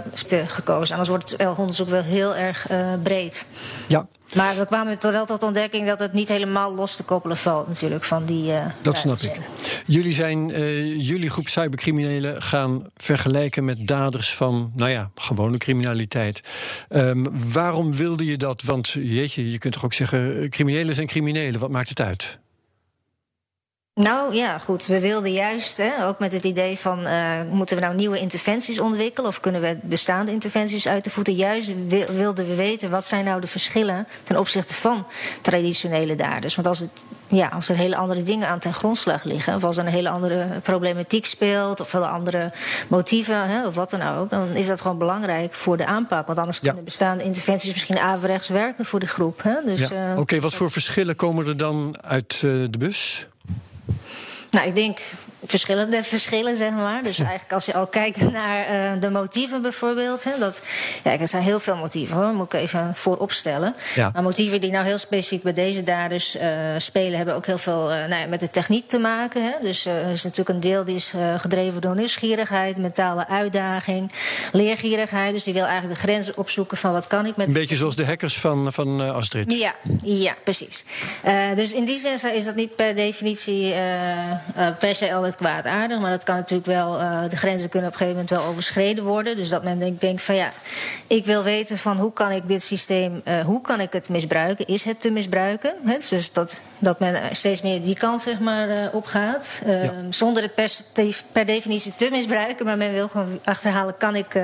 gekozen. 0.47 0.93
Anders 0.93 1.09
wordt 1.09 1.31
het 1.31 1.59
onderzoek 1.59 1.89
wel 1.89 2.03
heel 2.03 2.37
erg 2.37 2.67
breed. 3.03 3.47
Ja. 3.87 4.07
Maar 4.35 4.57
we 4.57 4.67
kwamen 4.67 4.99
tot 4.99 5.13
wel 5.13 5.27
tot 5.27 5.43
ontdekking 5.43 5.87
dat 5.87 5.99
het 5.99 6.13
niet 6.13 6.29
helemaal 6.29 6.75
los 6.75 6.97
te 6.97 7.03
koppelen 7.03 7.37
valt, 7.37 7.69
natuurlijk, 7.69 8.05
van 8.05 8.25
die. 8.25 8.53
Uh, 8.53 8.67
dat 8.83 8.99
snap 8.99 9.21
ik. 9.21 9.39
Jullie 9.87 10.13
zijn 10.13 10.49
uh, 10.49 10.97
jullie 10.97 11.31
groep 11.31 11.49
cybercriminelen 11.49 12.43
gaan 12.43 12.91
vergelijken 12.97 13.65
met 13.65 13.87
daders 13.87 14.35
van, 14.35 14.73
nou 14.77 14.91
ja, 14.91 15.11
gewone 15.15 15.59
criminaliteit. 15.59 16.41
Um, 16.89 17.53
waarom 17.53 17.95
wilde 17.95 18.25
je 18.25 18.37
dat? 18.37 18.63
Want 18.63 18.89
jeetje, 18.89 19.51
je 19.51 19.59
kunt 19.59 19.75
toch 19.75 19.85
ook 19.85 19.93
zeggen, 19.93 20.51
criminelen 20.51 20.95
zijn 20.95 21.07
criminelen. 21.07 21.61
Wat 21.61 21.71
maakt 21.71 21.89
het 21.89 22.01
uit? 22.01 22.39
Nou 23.95 24.35
ja, 24.35 24.59
goed. 24.59 24.87
We 24.87 25.01
wilden 25.01 25.33
juist, 25.33 25.77
hè, 25.77 26.07
ook 26.07 26.19
met 26.19 26.33
het 26.33 26.45
idee 26.45 26.79
van... 26.79 27.07
Uh, 27.07 27.43
moeten 27.51 27.77
we 27.77 27.83
nou 27.83 27.95
nieuwe 27.95 28.19
interventies 28.19 28.79
ontwikkelen... 28.79 29.29
of 29.31 29.41
kunnen 29.41 29.61
we 29.61 29.77
bestaande 29.83 30.33
interventies 30.33 30.89
uit 30.89 31.05
de 31.05 31.11
voeten... 31.11 31.35
juist 31.35 31.73
wilden 32.17 32.47
we 32.47 32.55
weten 32.55 32.91
wat 32.91 33.05
zijn 33.05 33.25
nou 33.25 33.41
de 33.41 33.47
verschillen... 33.47 34.07
ten 34.23 34.39
opzichte 34.39 34.75
van 34.75 35.07
traditionele 35.41 36.15
daders. 36.15 36.55
Want 36.55 36.67
als, 36.67 36.79
het, 36.79 37.05
ja, 37.29 37.49
als 37.49 37.69
er 37.69 37.77
hele 37.77 37.97
andere 37.97 38.23
dingen 38.23 38.49
aan 38.49 38.59
ten 38.59 38.75
grondslag 38.75 39.25
liggen... 39.25 39.55
of 39.55 39.65
als 39.65 39.77
er 39.77 39.87
een 39.87 39.93
hele 39.93 40.11
andere 40.11 40.47
problematiek 40.63 41.27
speelt... 41.27 41.81
of 41.81 41.93
hele 41.93 42.07
andere 42.07 42.53
motieven, 42.89 43.49
hè, 43.49 43.67
of 43.67 43.75
wat 43.75 43.91
dan 43.91 44.03
ook... 44.03 44.31
dan 44.31 44.49
is 44.49 44.67
dat 44.67 44.81
gewoon 44.81 44.99
belangrijk 44.99 45.55
voor 45.55 45.77
de 45.77 45.87
aanpak. 45.87 46.27
Want 46.27 46.39
anders 46.39 46.59
ja. 46.59 46.65
kunnen 46.65 46.85
bestaande 46.85 47.25
interventies 47.25 47.73
misschien 47.73 47.99
averechts 47.99 48.49
werken 48.49 48.85
voor 48.85 49.01
de 49.01 49.09
groep. 49.09 49.43
Hè? 49.43 49.55
Dus, 49.65 49.81
ja. 49.81 49.91
uh, 49.91 50.11
Oké, 50.13 50.21
okay, 50.21 50.41
wat 50.41 50.55
voor 50.55 50.71
verschillen 50.71 51.17
komen 51.17 51.47
er 51.47 51.57
dan 51.57 51.97
uit 52.03 52.43
uh, 52.45 52.67
de 52.71 52.79
bus? 52.79 53.27
Nou, 54.55 54.67
ik 54.67 54.75
denk 54.75 54.99
verschillende 55.47 56.03
verschillen, 56.03 56.57
zeg 56.57 56.71
maar. 56.71 57.03
Dus 57.03 57.19
eigenlijk 57.19 57.53
als 57.53 57.65
je 57.65 57.75
al 57.75 57.87
kijkt 57.87 58.31
naar 58.33 58.95
uh, 58.95 59.01
de 59.01 59.11
motieven 59.11 59.63
bijvoorbeeld. 59.63 60.25
Hè, 60.25 60.31
dat, 60.39 60.63
ja, 61.03 61.19
er 61.19 61.29
zijn 61.29 61.43
heel 61.43 61.61
veel 61.61 61.77
motieven 61.77 62.17
hoor, 62.17 62.35
moet 62.35 62.53
ik 62.53 62.61
even 62.61 62.93
voorop 62.95 63.33
stellen. 63.33 63.75
Ja. 63.95 64.11
Maar 64.13 64.23
motieven 64.23 64.61
die 64.61 64.71
nou 64.71 64.85
heel 64.87 64.99
specifiek 64.99 65.43
bij 65.43 65.53
deze 65.53 65.83
daders 65.83 66.37
uh, 66.37 66.43
spelen, 66.79 67.17
hebben 67.17 67.35
ook 67.35 67.47
heel 67.47 67.59
veel 67.59 67.93
uh, 67.93 67.99
nou 67.99 68.21
ja, 68.21 68.27
met 68.27 68.41
de 68.41 68.51
techniek 68.51 68.89
te 68.89 68.99
maken. 68.99 69.43
Hè. 69.43 69.53
Dus 69.61 69.87
er 69.87 70.11
is 70.11 70.23
natuurlijk 70.23 70.49
een 70.49 70.61
deel 70.61 70.85
die 70.85 70.95
is 70.95 71.13
gedreven 71.39 71.81
door 71.81 71.95
nieuwsgierigheid, 71.95 72.77
mentale 72.77 73.29
uitdaging, 73.29 74.13
leergierigheid. 74.53 75.33
Dus 75.33 75.43
die 75.43 75.55
wil 75.55 75.65
eigenlijk 75.65 76.01
de 76.01 76.07
grenzen 76.07 76.37
opzoeken 76.37 76.77
van 76.77 76.93
wat 76.93 77.07
kan 77.07 77.27
ik 77.27 77.37
met. 77.37 77.47
Een 77.47 77.53
beetje 77.53 77.77
zoals 77.77 77.97
de 77.97 78.07
hackers 78.07 78.39
van, 78.39 78.73
van 78.73 79.01
Astrid. 79.01 79.53
Ja, 79.53 79.75
ja 80.03 80.35
precies. 80.45 80.85
dus 81.55 81.73
in 81.73 81.85
die 81.85 81.99
zin 81.99 82.35
is 82.35 82.45
dat 82.45 82.55
niet 82.55 82.77
per 82.77 82.95
definitie 82.95 83.75
per 84.79 84.95
se 84.95 85.11
kwaadaardig. 85.35 86.01
Maar 86.01 86.11
dat 86.11 86.25
kan 86.25 86.37
natuurlijk 86.37 86.69
wel, 86.69 87.01
uh, 87.01 87.23
de 87.29 87.37
grenzen 87.37 87.69
kunnen 87.69 87.89
op 87.89 87.95
een 87.95 88.01
gegeven 88.01 88.21
moment 88.23 88.41
wel 88.41 88.51
overschreden 88.51 89.05
worden. 89.05 89.37
Dus 89.37 89.49
dat 89.49 89.65
men 89.65 89.99
denkt, 89.99 90.23
van 90.23 90.35
ja, 90.35 90.53
ik 91.07 91.27
wil 91.27 91.43
weten 91.43 91.79
van 91.79 91.97
hoe 91.97 92.13
kan 92.13 92.31
ik 92.31 92.49
dit 92.49 92.63
systeem, 92.63 93.23
uh, 93.29 93.41
hoe 93.41 93.61
kan 93.61 93.81
ik 93.81 93.93
het 93.93 94.09
misbruiken? 94.09 94.67
Is 94.67 94.85
het 94.85 95.01
te 95.01 95.11
misbruiken? 95.11 95.75
He, 95.85 95.97
dus 96.09 96.33
dat, 96.33 96.57
dat 96.85 96.99
men 96.99 97.37
steeds 97.37 97.63
meer 97.63 97.83
die 97.83 97.97
kant 97.97 98.23
zeg 98.23 98.39
maar 98.39 98.69
uh, 98.69 98.77
opgaat. 98.93 99.63
Ja. 99.67 99.93
Zonder 100.11 100.43
het 100.43 100.55
per, 100.55 100.71
per, 101.33 101.47
definitie 101.47 101.93
te 101.97 102.09
misbruiken. 102.11 102.65
Maar 102.65 102.77
men 102.77 102.93
wil 102.93 103.09
gewoon 103.09 103.41
achterhalen, 103.45 103.97
kan 103.97 104.17
ik 104.17 104.41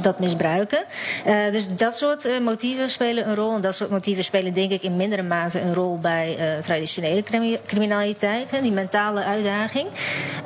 dat 0.00 0.18
misbruiken? 0.18 0.84
dus 1.24 1.76
dat 1.76 1.96
soort 1.96 2.40
motieven 2.40 2.90
spelen 2.90 3.28
een 3.28 3.34
rol. 3.34 3.54
En 3.54 3.60
dat 3.60 3.74
soort 3.74 3.90
motieven 3.90 4.24
spelen 4.24 4.52
denk 4.52 4.70
ik 4.70 4.82
in 4.82 4.96
mindere 4.96 5.22
mate 5.22 5.60
een 5.60 5.74
rol 5.74 5.98
bij 5.98 6.36
traditionele 6.62 7.22
criminaliteit. 7.66 8.50
He, 8.50 8.62
die 8.62 8.72
mentale 8.72 9.24
uitdaging. 9.24 9.88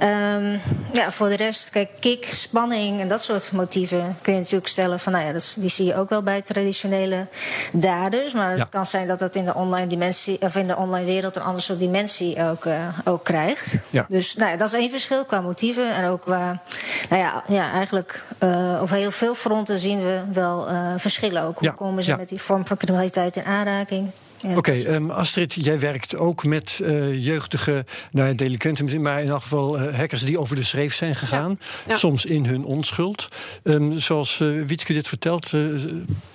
Um, 0.03 0.61
ja, 0.93 1.11
voor 1.11 1.29
de 1.29 1.37
rest, 1.37 1.71
kijk, 1.71 1.91
kick, 2.01 2.25
spanning 2.25 3.01
en 3.01 3.09
dat 3.09 3.23
soort 3.23 3.53
motieven 3.53 4.17
kun 4.23 4.33
je 4.33 4.39
natuurlijk 4.39 4.69
stellen 4.69 5.01
van, 5.01 5.13
nou 5.13 5.25
ja, 5.25 5.33
dat, 5.33 5.55
die 5.59 5.71
zie 5.71 5.85
je 5.85 5.95
ook 5.95 6.09
wel 6.09 6.23
bij 6.23 6.43
traditionele 6.43 7.27
daders. 7.73 8.33
Maar 8.33 8.59
het 8.59 8.69
kan 8.69 8.87
zijn 8.87 9.07
dat 9.07 9.19
dat 9.19 9.35
in 9.35 9.45
de 9.45 9.55
online 9.55 9.87
dimensie, 9.87 10.41
of 10.41 10.57
in 10.57 10.67
de 10.67 10.77
online 10.77 11.05
wereld 11.07 11.18
een 11.23 11.43
ander 11.43 11.63
soort 11.63 11.79
dimensie 11.79 12.43
ook, 12.43 12.65
uh, 12.65 12.89
ook 13.05 13.25
krijgt. 13.25 13.77
Ja. 13.91 14.07
Dus 14.09 14.35
nou 14.35 14.51
ja, 14.51 14.57
dat 14.57 14.69
is 14.69 14.75
één 14.75 14.91
verschil 14.91 15.25
qua 15.25 15.41
motieven. 15.41 15.95
En 15.95 16.05
ook 16.09 16.21
qua, 16.23 16.63
nou 17.11 17.23
ja, 17.23 17.43
ja 17.49 17.73
eigenlijk 17.73 18.25
uh, 18.43 18.79
op 18.83 18.91
heel 18.91 19.11
veel 19.11 19.35
fronten 19.35 19.79
zien 19.79 19.99
we 20.01 20.21
wel 20.33 20.71
uh, 20.71 20.93
verschillen 20.97 21.43
ook. 21.43 21.59
Hoe 21.59 21.69
Ja. 21.69 21.75
komen 21.75 22.03
ze 22.03 22.11
Ja. 22.11 22.17
met 22.17 22.29
die 22.29 22.41
vorm 22.41 22.67
van 22.67 22.77
criminaliteit 22.77 23.37
in 23.37 23.45
aanraking? 23.45 24.11
Ja, 24.43 24.57
Oké, 24.57 24.73
ehm, 24.73 25.11
Astrid, 25.11 25.55
jij 25.55 25.81
werkt 25.81 26.17
ook 26.17 26.45
met 26.45 26.81
eh, 26.85 27.25
jeugdige 27.25 27.85
nou, 28.11 28.35
delinquenten, 28.35 29.03
maar 29.03 29.23
in 29.23 29.29
elk 29.29 29.43
geval 29.43 29.79
eh, 29.79 29.97
hackers 29.97 30.23
die 30.25 30.39
over 30.39 30.57
de 30.57 30.63
schreef 30.65 30.95
zijn 30.95 31.15
gegaan. 31.15 31.59
Ja. 31.89 31.97
Soms 31.97 32.25
in 32.25 32.47
hun 32.47 32.65
onschuld. 32.65 33.29
Ehm, 33.63 33.99
zoals 33.99 34.41
eh 34.41 34.49
Wietske 34.67 34.93
dit 34.93 35.09
vertelt, 35.09 35.53
eh, 35.53 35.61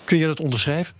kun 0.03 0.17
je 0.17 0.25
dat 0.25 0.39
onderschrijven? 0.39 0.93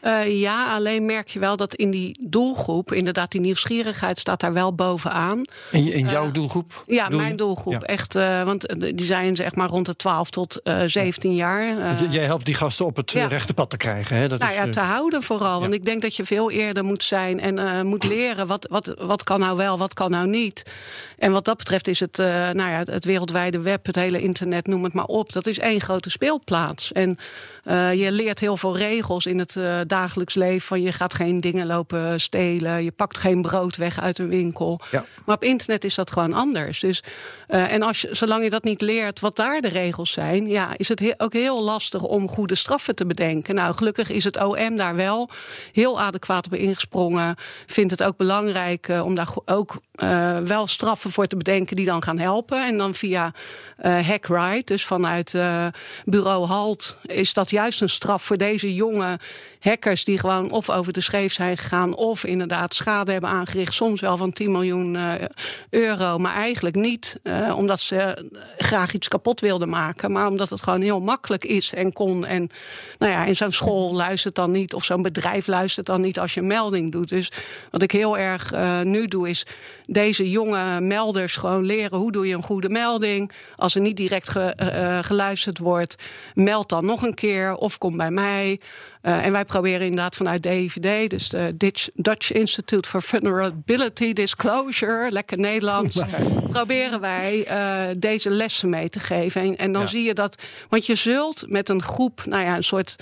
Eh, 0.00 0.40
ja, 0.40 0.74
alleen 0.74 1.06
merk 1.06 1.28
je 1.28 1.38
wel 1.38 1.56
dat 1.56 1.74
in 1.74 1.90
die 1.90 2.26
doelgroep, 2.28 2.92
inderdaad, 2.92 3.30
die 3.30 3.40
nieuwsgierigheid 3.40 4.18
staat 4.18 4.40
daar 4.40 4.52
wel 4.52 4.74
bovenaan. 4.74 5.44
In, 5.70 5.92
in 5.92 6.08
jouw 6.08 6.30
doelgroep? 6.30 6.84
Ja, 6.86 7.04
bedoel 7.04 7.20
mijn 7.20 7.36
doelgroep. 7.36 7.72
Ja. 7.72 7.80
Echt, 7.80 8.14
eh, 8.14 8.42
want 8.42 8.66
eh, 8.66 8.80
die 8.96 9.06
zijn 9.06 9.36
zeg 9.36 9.54
maar 9.54 9.68
rond 9.68 9.86
de 9.86 9.96
12 9.96 10.30
tot 10.30 10.62
eh 10.62 10.82
17 10.86 11.34
jaar. 11.34 11.78
Eh, 11.78 12.12
jij 12.12 12.24
helpt 12.24 12.44
die 12.44 12.54
gasten 12.54 12.86
op 12.86 12.96
het 12.96 13.14
eh, 13.14 13.22
ja. 13.22 13.28
rechte 13.28 13.54
pad 13.54 13.70
te 13.70 13.76
krijgen. 13.76 14.16
Hè? 14.16 14.28
Dat 14.28 14.38
nou 14.38 14.50
is, 14.50 14.56
ja, 14.56 14.64
eh, 14.64 14.70
te 14.70 14.80
houden 14.80 15.22
vooral. 15.22 15.60
Want 15.60 15.74
ik 15.74 15.84
denk 15.84 16.02
dat 16.02 16.16
je 16.16 16.24
veel 16.24 16.50
eerder 16.50 16.84
moet 16.84 17.04
zijn 17.04 17.40
en 17.40 17.58
eh, 17.58 17.82
moet 17.82 18.04
leren 18.04 18.46
wat, 18.46 18.66
wat, 18.70 18.94
wat 18.98 19.24
kan 19.24 19.40
nou 19.40 19.56
wel, 19.56 19.78
wat 19.78 19.94
kan 19.94 20.10
nou 20.10 20.26
niet. 20.26 20.62
En 21.18 21.32
wat 21.32 21.44
dat 21.44 21.56
betreft 21.56 21.88
is 21.88 22.00
het, 22.00 22.18
eh, 22.18 22.26
nou 22.26 22.70
ja, 22.70 22.82
het, 22.84 23.04
wereldwijde 23.04 23.60
web, 23.60 23.86
het 23.86 23.96
hele 23.96 24.20
internet, 24.20 24.66
noem 24.66 24.84
het 24.84 24.92
maar 24.92 25.04
op. 25.04 25.32
Dat 25.32 25.46
is 25.46 25.58
één 25.58 25.80
grote 25.80 26.10
speelplaats. 26.10 26.92
En 26.92 27.18
eh, 27.64 27.94
je 27.94 28.12
leert 28.12 28.40
heel 28.40 28.56
veel 28.56 28.76
regels 28.76 29.26
in 29.26 29.38
het 29.38 29.56
dagelijks 29.88 30.34
leven. 30.34 30.66
Van 30.66 30.82
je 30.82 30.92
gaat 30.92 31.14
geen 31.14 31.40
dingen 31.40 31.66
lopen 31.66 32.20
stelen. 32.20 32.84
Je 32.84 32.90
pakt 32.90 33.18
geen 33.18 33.42
brood 33.42 33.76
weg 33.76 34.00
uit 34.00 34.18
een 34.18 34.28
winkel. 34.28 34.80
Ja. 34.90 35.04
Maar 35.24 35.34
op 35.36 35.44
internet 35.44 35.84
is 35.84 35.94
dat 35.94 36.10
gewoon 36.10 36.32
anders. 36.32 36.80
Dus, 36.80 37.02
eh, 37.46 37.72
en 37.72 37.82
als 37.82 38.00
je, 38.00 38.08
zolang 38.12 38.42
je 38.44 38.50
dat 38.50 38.64
niet 38.64 38.80
leert 38.80 39.20
wat 39.20 39.36
daar 39.36 39.60
de 39.60 39.68
regels 39.68 40.12
zijn, 40.12 40.46
ja, 40.46 40.68
is 40.76 40.88
het 40.88 40.98
he- 41.00 41.14
ook 41.16 41.32
heel 41.32 41.62
lastig 41.62 42.02
om 42.02 42.28
goede 42.28 42.54
straffen 42.54 42.94
te 42.94 43.06
bedenken. 43.06 43.54
Nou, 43.54 43.74
gelukkig 43.74 44.10
is 44.10 44.24
het 44.24 44.40
OM 44.44 44.76
daar 44.76 44.94
wel 44.94 45.30
heel 45.72 46.00
adequaat 46.00 46.46
op 46.46 46.54
ingesprongen. 46.54 47.36
Vindt 47.66 47.90
het 47.90 48.02
ook 48.02 48.16
belangrijk 48.16 48.88
eh, 48.88 49.04
om 49.04 49.14
daar 49.14 49.28
ook 49.44 49.80
eh, 49.98 50.38
wel 50.38 50.66
straffen 50.66 51.10
voor 51.10 51.26
te 51.26 51.36
bedenken 51.36 51.76
die 51.76 51.86
dan 51.86 52.02
gaan 52.02 52.18
helpen. 52.18 52.66
En 52.66 52.78
dan 52.78 52.94
via 52.94 53.32
eh 53.76 54.08
HackRight, 54.08 54.66
dus 54.66 54.84
vanuit 54.84 55.34
eh, 55.34 55.66
bureau 56.04 56.46
HALT, 56.46 56.96
is 57.02 57.32
dat 57.32 57.50
juist 57.50 57.80
een 57.80 57.88
straf 57.88 58.22
voor 58.22 58.36
deze 58.36 58.74
jonge 58.74 59.18
hackers 59.60 60.04
die 60.04 60.18
gewoon 60.18 60.50
of 60.50 60.70
over 60.70 60.92
de 60.92 61.00
scheef 61.00 61.32
zijn 61.32 61.56
gegaan 61.56 61.94
of 61.94 62.24
inderdaad 62.24 62.74
schade 62.74 63.12
hebben 63.12 63.30
aangericht, 63.30 63.74
soms 63.74 64.00
wel 64.00 64.16
van 64.16 64.32
10 64.32 64.52
miljoen 64.52 64.98
euro, 65.70 66.18
maar 66.18 66.34
eigenlijk 66.34 66.76
niet 66.76 67.20
omdat 67.56 67.80
ze 67.80 68.30
graag 68.58 68.92
iets 68.92 69.08
kapot 69.08 69.40
wilden 69.40 69.68
maken, 69.68 70.12
maar 70.12 70.26
omdat 70.26 70.50
het 70.50 70.62
gewoon 70.62 70.80
heel 70.80 71.00
makkelijk 71.00 71.44
is 71.44 71.74
en 71.74 71.92
kon. 71.92 72.26
En 72.26 72.48
nou 72.98 73.12
ja, 73.12 73.24
in 73.24 73.36
zo'n 73.36 73.52
school 73.52 73.94
luistert 73.94 74.34
dan 74.34 74.50
niet 74.50 74.74
of 74.74 74.84
zo'n 74.84 75.02
bedrijf 75.02 75.46
luistert 75.46 75.86
dan 75.86 76.00
niet 76.00 76.18
als 76.18 76.34
je 76.34 76.42
melding 76.42 76.90
doet. 76.90 77.08
Dus 77.08 77.32
wat 77.70 77.82
ik 77.82 77.90
heel 77.90 78.18
erg 78.18 78.52
nu 78.82 79.06
doe 79.06 79.28
is 79.28 79.46
deze 79.90 80.30
jonge 80.30 80.80
melders 80.80 81.36
gewoon 81.36 81.64
leren 81.64 81.98
hoe 81.98 82.12
doe 82.12 82.26
je 82.26 82.34
een 82.34 82.42
goede 82.42 82.68
melding. 82.68 83.32
Als 83.56 83.74
er 83.74 83.80
niet 83.80 83.96
direct 83.96 84.28
ge- 84.28 84.52
eh, 84.56 84.98
eh, 84.98 85.04
geluisterd 85.04 85.58
wordt, 85.58 85.94
meld 86.34 86.68
dan 86.68 86.84
nog 86.84 87.02
een 87.02 87.14
keer 87.14 87.54
of 87.54 87.78
kom 87.78 87.96
bij 87.96 88.10
mij. 88.10 88.60
Uh, 89.02 89.24
en 89.24 89.32
wij 89.32 89.44
proberen 89.44 89.80
inderdaad 89.80 90.16
vanuit 90.16 90.42
DIVD, 90.42 91.10
dus 91.10 91.28
de 91.28 91.54
Dutch, 91.94 92.32
Institute 92.32 92.88
for 92.88 93.02
Vulnerability 93.02 94.12
Disclosure, 94.12 95.10
lekker 95.10 95.38
Nederlands, 95.38 95.98
proberen 96.50 97.00
wij 97.00 97.46
uh, 97.50 97.94
deze 97.98 98.30
lessen 98.30 98.68
mee 98.68 98.88
te 98.88 99.00
geven. 99.00 99.40
En, 99.42 99.56
en 99.56 99.72
dan 99.72 99.82
Ja. 99.82 99.88
zie 99.88 100.02
je 100.04 100.14
dat, 100.14 100.42
want 100.68 100.86
je 100.86 100.94
zult 100.94 101.44
met 101.48 101.68
een 101.68 101.82
groep, 101.82 102.22
nou 102.24 102.44
ja, 102.44 102.56
een 102.56 102.64
soort 102.64 102.96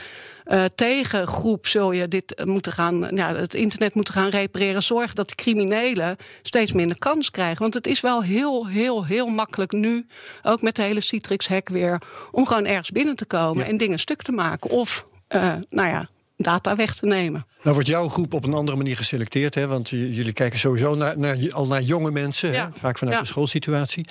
uh, 0.47 0.65
tegengroep 0.75 1.67
zul 1.67 1.93
je 1.93 2.09
dit 2.09 2.43
moeten 2.45 2.73
gaan, 2.73 3.09
ja, 3.15 3.35
het 3.35 3.55
internet 3.55 3.95
moeten 3.95 4.15
gaan 4.15 4.29
repareren. 4.29 4.83
Zorgen 4.83 5.15
dat 5.15 5.29
de 5.29 5.35
criminelen 5.35 6.17
steeds 6.43 6.73
minder 6.73 6.99
kans 6.99 7.31
krijgen. 7.31 7.63
Want 7.63 7.75
het 7.75 7.87
is 7.87 8.01
wel 8.01 8.23
heel, 8.23 8.67
heel, 8.67 9.05
heel 9.05 9.27
makkelijk 9.27 9.73
nu, 9.73 10.07
ook 10.43 10.63
met 10.63 10.77
de 10.77 10.83
hele 10.83 11.01
Citrix-hack 11.01 11.69
weer, 11.69 12.03
om 12.31 12.47
gewoon 12.47 12.67
ergens 12.67 12.91
binnen 12.91 13.17
te 13.17 13.25
komen 13.27 13.65
Ja. 13.65 13.71
en 13.71 13.77
dingen 13.77 13.99
stuk 13.99 14.23
te 14.23 14.33
maken. 14.33 14.71
Of, 14.71 15.07
uh, 15.29 15.55
nou 15.71 15.89
ja, 15.89 16.09
data 16.37 16.77
weg 16.77 16.95
te 16.95 17.07
nemen. 17.07 17.47
Nou 17.63 17.75
wordt 17.75 17.89
jouw 17.91 18.09
groep 18.09 18.35
op 18.35 18.45
een 18.45 18.55
andere 18.55 18.77
manier 18.77 18.97
geselecteerd, 18.97 19.55
hè? 19.55 19.67
want 19.67 19.89
jullie 19.89 20.33
kijken 20.33 20.59
sowieso 20.59 20.95
naar, 20.95 21.19
naar, 21.19 21.37
al 21.53 21.67
naar 21.67 21.83
jonge 21.83 22.11
mensen, 22.11 22.53
Ja. 22.53 22.65
hè? 22.73 22.79
vaak 22.79 22.99
vanuit 22.99 23.17
Ja. 23.17 23.23
de 23.23 23.29
schoolsituatie. 23.29 24.07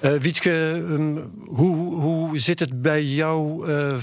Eh, 0.00 0.12
Wietske, 0.12 0.50
um, 0.90 1.32
hoe, 1.46 1.94
hoe 1.94 2.38
zit 2.38 2.60
het 2.60 2.82
bij 2.82 3.02
jou 3.02 3.68
eh, 3.72 3.96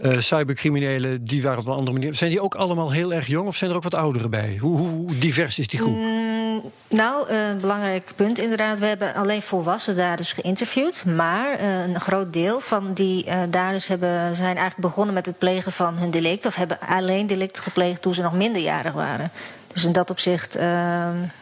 veertien 0.00 0.22
cybercriminelen 0.22 1.24
die 1.24 1.42
waren 1.42 1.58
op 1.58 1.66
een 1.66 1.72
andere 1.72 1.92
manier? 1.92 2.14
Zijn 2.14 2.30
die 2.30 2.40
ook 2.40 2.54
allemaal 2.54 2.92
heel 2.92 3.12
erg 3.12 3.26
jong 3.26 3.48
of 3.48 3.56
zijn 3.56 3.70
er 3.70 3.76
ook 3.76 3.82
wat 3.82 3.94
ouderen 3.94 4.30
bij? 4.30 4.56
Hoe, 4.60 4.78
hoe 4.78 5.18
divers 5.18 5.58
is 5.58 5.68
die 5.68 5.78
groep? 5.78 5.96
Mm, 5.96 6.62
nou, 6.88 7.28
eh, 7.28 7.48
een 7.48 7.60
belangrijk 7.60 8.12
punt 8.16 8.38
inderdaad. 8.38 8.78
We 8.78 8.86
hebben 8.86 9.14
alleen 9.14 9.42
volwassen 9.42 9.96
daders 9.96 10.32
geïnterviewd. 10.32 11.04
Maar 11.04 11.52
eh, 11.52 11.88
een 11.88 12.00
groot 12.00 12.32
deel 12.32 12.60
van 12.60 12.92
die 12.92 13.24
eh, 13.24 13.38
daders 13.50 13.88
hebben, 13.88 14.36
zijn 14.36 14.56
eigenlijk 14.56 14.80
begonnen 14.88 15.14
met 15.14 15.26
het 15.26 15.38
plegen 15.38 15.72
van 15.72 15.98
hun 15.98 16.10
delict. 16.10 16.46
Of 16.46 16.54
hebben 16.54 16.78
alleen 16.80 17.26
delict 17.26 17.58
gepleegd 17.58 18.02
toen 18.02 18.14
ze 18.14 18.22
nog 18.22 18.32
minderjarig 18.32 18.92
waren. 18.92 19.30
Dus 19.72 19.84
in 19.84 19.92
dat 19.92 20.10
opzicht 20.10 20.56
uh, 20.56 20.62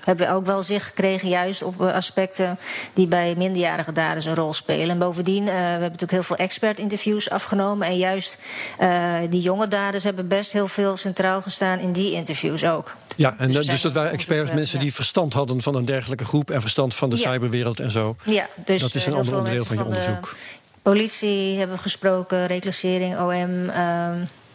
hebben 0.05 0.27
we 0.27 0.33
ook 0.33 0.47
wel 0.47 0.63
zicht 0.63 0.87
gekregen, 0.87 1.29
juist 1.29 1.63
op 1.63 1.81
uh, 1.81 1.93
aspecten 1.93 2.59
die 2.93 3.07
bij 3.07 3.35
minderjarige 3.37 3.93
daders 3.93 4.25
een 4.25 4.35
rol 4.35 4.53
spelen. 4.53 4.91
En 4.91 4.99
bovendien, 4.99 5.43
uh, 5.43 5.49
we 5.49 5.53
hebben 5.53 5.81
natuurlijk 5.81 6.11
heel 6.11 6.23
veel 6.23 6.37
expert-interviews 6.37 7.31
afgenomen. 7.31 7.87
En 7.87 7.97
juist 7.97 8.39
uh, 8.81 9.15
die 9.29 9.41
jonge 9.41 9.69
daders 9.69 10.05
hebben 10.05 10.29
best 10.29 10.53
heel 10.53 10.69
veel 10.69 10.97
centraal 10.97 11.43
gestaan 11.43 11.79
in 11.79 11.93
die 11.93 12.13
interviews 12.13 12.65
ook. 12.65 12.97
Ja, 13.17 13.35
en 13.39 13.47
Dus 13.47 13.57
dus, 13.57 13.67
we 13.67 13.73
dus 13.73 13.81
dat 13.81 13.93
waren 13.93 14.13
experts, 14.13 14.53
mensen 14.53 14.79
die 14.79 14.95
verstand 14.95 15.33
hadden 15.33 15.63
van 15.63 15.75
een 15.75 15.85
dergelijke 15.85 16.25
groep 16.25 16.51
en 16.51 16.61
verstand 16.61 16.95
van 16.95 17.11
de 17.11 17.17
Ja. 17.17 17.31
cyberwereld 17.31 17.81
en 17.81 17.91
zo. 17.91 18.17
Ja, 18.25 18.47
dus 18.65 18.81
dat 18.81 18.95
is 18.95 19.07
een 19.07 19.15
ander 19.15 19.37
onderdeel 19.37 19.65
van 19.65 19.77
je 19.77 19.83
mensen 19.85 20.01
de 20.03 20.09
onderzoek. 20.09 20.37
Politie 20.83 21.59
hebben 21.59 21.77
we 21.77 21.83
gesproken, 21.83 22.47
reclassering, 22.47 23.19
OM. 23.21 23.71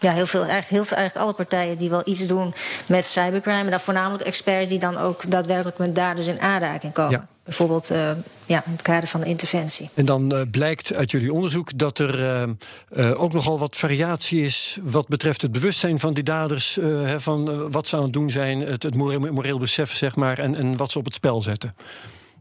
Ja, 0.03 0.13
heel 0.13 0.25
veel, 0.25 0.39
eigenlijk, 0.39 0.69
heel 0.69 0.85
veel, 0.85 0.97
eigenlijk 0.97 1.25
alle 1.25 1.35
partijen 1.35 1.77
die 1.77 1.89
wel 1.89 2.01
iets 2.05 2.27
doen 2.27 2.53
met 2.85 3.05
cybercrime. 3.05 3.63
En 3.63 3.69
dan 3.69 3.79
voornamelijk 3.79 4.23
experts 4.23 4.69
die 4.69 4.79
dan 4.79 4.97
ook 4.97 5.31
daadwerkelijk 5.31 5.77
met 5.77 5.95
daders 5.95 6.27
in 6.27 6.41
aanraking 6.41 6.93
komen. 6.93 7.11
Ja. 7.11 7.27
Bijvoorbeeld 7.43 7.89
eh, 7.89 8.11
ja, 8.45 8.63
in 8.65 8.71
het 8.71 8.81
kader 8.81 9.09
van 9.09 9.19
de 9.21 9.25
interventie. 9.25 9.89
En 9.93 10.05
dan 10.05 10.35
eh, 10.35 10.41
blijkt 10.51 10.93
uit 10.93 11.11
jullie 11.11 11.33
onderzoek 11.33 11.77
dat 11.77 11.99
er 11.99 12.43
eh, 12.89 13.21
ook 13.21 13.33
nogal 13.33 13.59
wat 13.59 13.75
variatie 13.75 14.41
is 14.41 14.79
wat 14.81 15.07
betreft 15.07 15.41
het 15.41 15.51
bewustzijn 15.51 15.99
van 15.99 16.13
die 16.13 16.23
daders. 16.23 16.75
hè, 16.81 17.19
van 17.19 17.71
wat 17.71 17.87
ze 17.87 17.95
aan 17.95 18.03
het 18.03 18.13
doen 18.13 18.29
zijn, 18.29 18.59
het, 18.59 18.83
het 18.83 18.95
moreel, 18.95 19.19
moreel 19.19 19.59
besef, 19.59 19.93
zeg 19.93 20.15
maar, 20.15 20.39
en, 20.39 20.55
en 20.55 20.77
wat 20.77 20.91
ze 20.91 20.97
op 20.97 21.05
het 21.05 21.13
spel 21.13 21.41
zetten. 21.41 21.75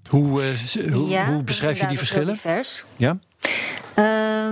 Hoe, 0.08 0.42
hoe, 0.92 1.08
ja, 1.08 1.32
hoe 1.32 1.42
beschrijf 1.42 1.80
je 1.80 1.86
die 1.86 1.98
verschillen? 1.98 2.32
Divers. 2.32 2.84
Ja. 2.96 3.18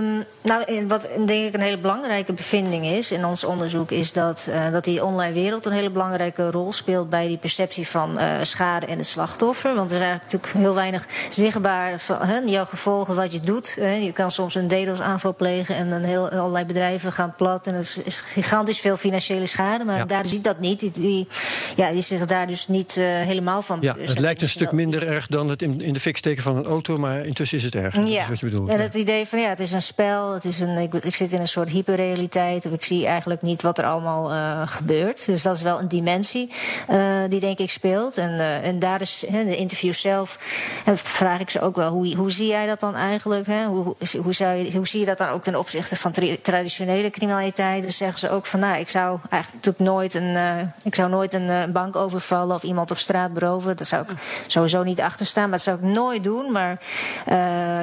Um, 0.01 0.23
nou, 0.41 0.87
wat 0.87 1.09
denk 1.25 1.47
ik 1.47 1.53
een 1.53 1.61
hele 1.61 1.77
belangrijke 1.77 2.33
bevinding 2.33 2.85
is 2.85 3.11
in 3.11 3.25
ons 3.25 3.43
onderzoek, 3.43 3.91
is 3.91 4.13
dat, 4.13 4.47
uh, 4.49 4.71
dat 4.71 4.83
die 4.83 5.05
online 5.05 5.33
wereld 5.33 5.65
een 5.65 5.71
hele 5.71 5.89
belangrijke 5.89 6.51
rol 6.51 6.71
speelt 6.71 7.09
bij 7.09 7.27
die 7.27 7.37
perceptie 7.37 7.87
van 7.87 8.21
uh, 8.21 8.25
schade 8.41 8.85
en 8.85 8.97
het 8.97 9.07
slachtoffer. 9.07 9.75
Want 9.75 9.89
er 9.89 9.95
is 9.95 10.01
eigenlijk 10.01 10.31
natuurlijk 10.31 10.63
heel 10.63 10.75
weinig 10.75 11.07
zichtbaar 11.29 11.99
van 11.99 12.17
hè, 12.21 12.37
jouw 12.37 12.65
gevolgen, 12.65 13.15
wat 13.15 13.33
je 13.33 13.39
doet. 13.39 13.75
Hè. 13.75 13.93
Je 13.93 14.11
kan 14.11 14.31
soms 14.31 14.55
een 14.55 14.67
DDoS-aanval 14.67 15.35
plegen 15.35 15.75
en 15.75 15.91
een 15.91 16.03
heel, 16.03 16.29
allerlei 16.29 16.65
bedrijven 16.65 17.11
gaan 17.11 17.33
plat. 17.35 17.67
En 17.67 17.75
het 17.75 18.01
is, 18.03 18.21
gigantisch 18.21 18.79
veel 18.79 18.97
financiële 18.97 19.47
schade. 19.47 19.83
Maar 19.83 19.97
ja. 19.97 20.05
daar 20.05 20.25
ziet 20.25 20.43
dat 20.43 20.59
niet. 20.59 20.79
Die, 20.79 20.91
die, 20.91 21.27
ja, 21.75 21.91
die 21.91 22.01
zich 22.01 22.25
daar 22.25 22.47
dus 22.47 22.67
niet 22.67 22.95
uh, 22.95 23.05
helemaal 23.05 23.61
van 23.61 23.79
bewust. 23.79 23.99
Ja, 23.99 24.05
het 24.05 24.19
lijkt 24.19 24.41
een 24.41 24.49
stuk 24.49 24.71
minder 24.71 25.07
erg 25.07 25.27
dan 25.27 25.49
het 25.49 25.61
in, 25.61 25.81
in 25.81 25.93
de 25.93 25.99
fik 25.99 26.17
steken 26.17 26.43
van 26.43 26.55
een 26.57 26.65
auto, 26.65 26.97
maar 26.97 27.25
intussen 27.25 27.57
is 27.57 27.63
het 27.63 27.75
erg. 27.75 27.95
Ja. 27.95 28.01
Dat 28.01 28.11
is 28.11 28.27
wat 28.27 28.39
je 28.39 28.45
bedoelt. 28.45 28.69
En 28.69 28.81
het 28.81 28.93
idee 28.93 29.25
van 29.25 29.39
ja, 29.39 29.47
het 29.47 29.59
is 29.59 29.71
een 29.71 29.81
spel. 29.91 30.33
Het 30.33 30.45
is 30.45 30.59
een, 30.59 30.77
ik, 30.77 31.15
zit 31.15 31.31
in 31.31 31.39
een 31.39 31.47
soort 31.47 31.69
hyperrealiteit. 31.69 32.65
Of 32.65 32.71
ik 32.71 32.83
zie 32.83 33.05
eigenlijk 33.05 33.41
niet 33.41 33.61
wat 33.61 33.77
er 33.77 33.83
allemaal 33.83 34.31
uh, 34.31 34.61
gebeurt. 34.65 35.25
Dus 35.25 35.41
dat 35.41 35.55
is 35.55 35.61
wel 35.61 35.79
een 35.79 35.87
dimensie 35.87 36.51
uh, 36.89 36.97
die 37.29 37.39
denk 37.39 37.59
ik 37.59 37.69
speelt. 37.69 38.17
En, 38.17 38.31
uh, 38.31 38.67
en 38.67 38.79
daar 38.79 39.01
is 39.01 39.23
in 39.23 39.45
de 39.45 39.57
interview 39.57 39.93
zelf. 39.93 40.39
En 40.85 40.97
vraag 40.97 41.39
ik 41.39 41.49
ze 41.49 41.61
ook 41.61 41.75
wel. 41.75 41.91
Hoe, 41.91 42.15
hoe 42.15 42.31
zie 42.31 42.47
jij 42.47 42.67
dat 42.67 42.79
dan 42.79 42.95
eigenlijk? 42.95 43.47
Hè? 43.47 43.65
Hoe, 43.65 43.95
hoe, 44.21 44.33
zou 44.33 44.55
je, 44.55 44.77
hoe 44.77 44.87
zie 44.87 44.99
je 44.99 45.05
dat 45.05 45.17
dan 45.17 45.29
ook 45.29 45.43
ten 45.43 45.55
opzichte 45.55 45.95
van 45.95 46.11
traditionele 46.41 47.09
criminaliteit? 47.09 47.83
Dus 47.83 47.97
zeggen 47.97 48.19
ze 48.19 48.29
ook 48.29 48.45
van 48.45 48.59
nou, 48.59 48.79
ik 48.79 48.89
zou 48.89 49.19
eigenlijk 49.29 49.65
natuurlijk 49.65 49.93
nooit 49.93 50.13
een. 50.13 50.37
ik 50.83 50.95
zou 50.95 51.09
nooit 51.09 51.33
een 51.33 51.71
bank 51.71 51.95
overvallen 51.95 52.55
of 52.55 52.63
iemand 52.63 52.91
op 52.91 52.97
straat 52.97 53.33
beroven. 53.33 53.77
Dat 53.77 53.87
zou 53.87 54.01
ik 54.01 54.09
sowieso 54.47 54.83
niet 54.83 55.01
achter 55.01 55.25
staan. 55.25 55.49
Maar 55.49 55.51
dat 55.51 55.61
zou 55.61 55.77
ik 55.77 55.83
nooit 55.83 56.23
doen. 56.23 56.51
Maar 56.51 56.79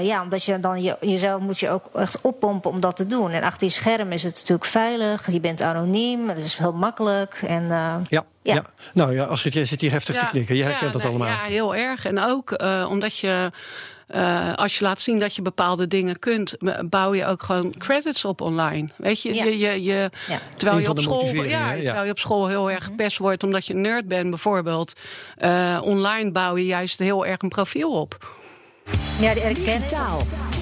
ja, 0.03 0.23
omdat 0.23 0.45
je 0.45 0.61
dan 0.61 0.83
je, 0.83 0.97
jezelf 1.01 1.41
moet 1.41 1.59
je 1.59 1.71
ook 1.71 1.85
echt 2.01 2.21
oppompen 2.21 2.71
om 2.71 2.81
dat 2.81 2.97
te 2.97 3.07
doen. 3.07 3.31
En 3.31 3.43
achter 3.43 3.61
die 3.61 3.71
scherm 3.71 4.13
is 4.13 4.23
het 4.23 4.35
natuurlijk 4.35 4.65
veilig. 4.65 5.33
Je 5.33 5.41
bent 5.41 5.63
anoniem. 5.63 6.29
Het 6.29 6.45
is 6.45 6.55
heel 6.55 6.73
makkelijk. 6.73 7.41
En, 7.47 7.63
uh, 7.63 7.95
ja. 8.09 8.25
Ja. 8.43 8.55
ja. 8.55 8.65
nou 8.95 9.15
ja, 9.15 9.25
als 9.25 9.43
jij 9.43 9.65
zit 9.65 9.81
hier 9.81 9.91
heftig 9.91 10.15
ja. 10.15 10.21
te 10.21 10.27
knikken. 10.27 10.57
Jij 10.57 10.67
herkent 10.67 10.93
dat 10.93 11.03
nee, 11.03 11.11
allemaal. 11.11 11.29
Ja, 11.29 11.43
heel 11.43 11.75
erg. 11.75 12.05
En 12.05 12.21
ook 12.21 12.63
uh, 12.63 12.87
omdat 12.91 13.19
je. 13.19 13.51
Uh, 14.15 14.55
als 14.55 14.79
je 14.79 14.85
laat 14.85 15.01
zien 15.01 15.19
dat 15.19 15.35
je 15.35 15.43
bepaalde 15.43 15.87
dingen 15.87 16.19
kunt, 16.19 16.57
bouw 16.91 17.15
je 17.15 17.27
ook 17.27 17.43
gewoon 17.43 17.75
credits 17.79 18.25
op 18.25 18.41
online. 18.41 18.89
Weet 18.97 19.23
je, 19.23 19.35
ja. 19.35 19.45
je, 19.45 19.59
je, 19.59 19.83
je 19.83 20.11
ja. 20.29 20.39
terwijl, 20.57 20.79
je 20.79 20.89
op 20.89 20.99
school, 20.99 21.45
ja, 21.45 21.75
terwijl 21.75 22.05
je 22.05 22.11
op 22.11 22.19
school 22.19 22.47
heel 22.47 22.71
erg 22.71 22.85
gepest 22.85 23.19
wordt 23.19 23.43
omdat 23.43 23.67
je 23.67 23.75
nerd 23.75 24.09
bent, 24.09 24.31
bijvoorbeeld. 24.31 24.93
Uh, 25.39 25.79
online 25.83 26.33
bouw 26.33 26.57
je 26.57 26.67
juist 26.67 26.99
heel 26.99 27.27
erg 27.27 27.43
een 27.43 27.49
profiel 27.49 28.01
op. 28.01 28.37
Ja, 29.21 29.35
de 29.35 29.41
erkenning. 29.41 30.58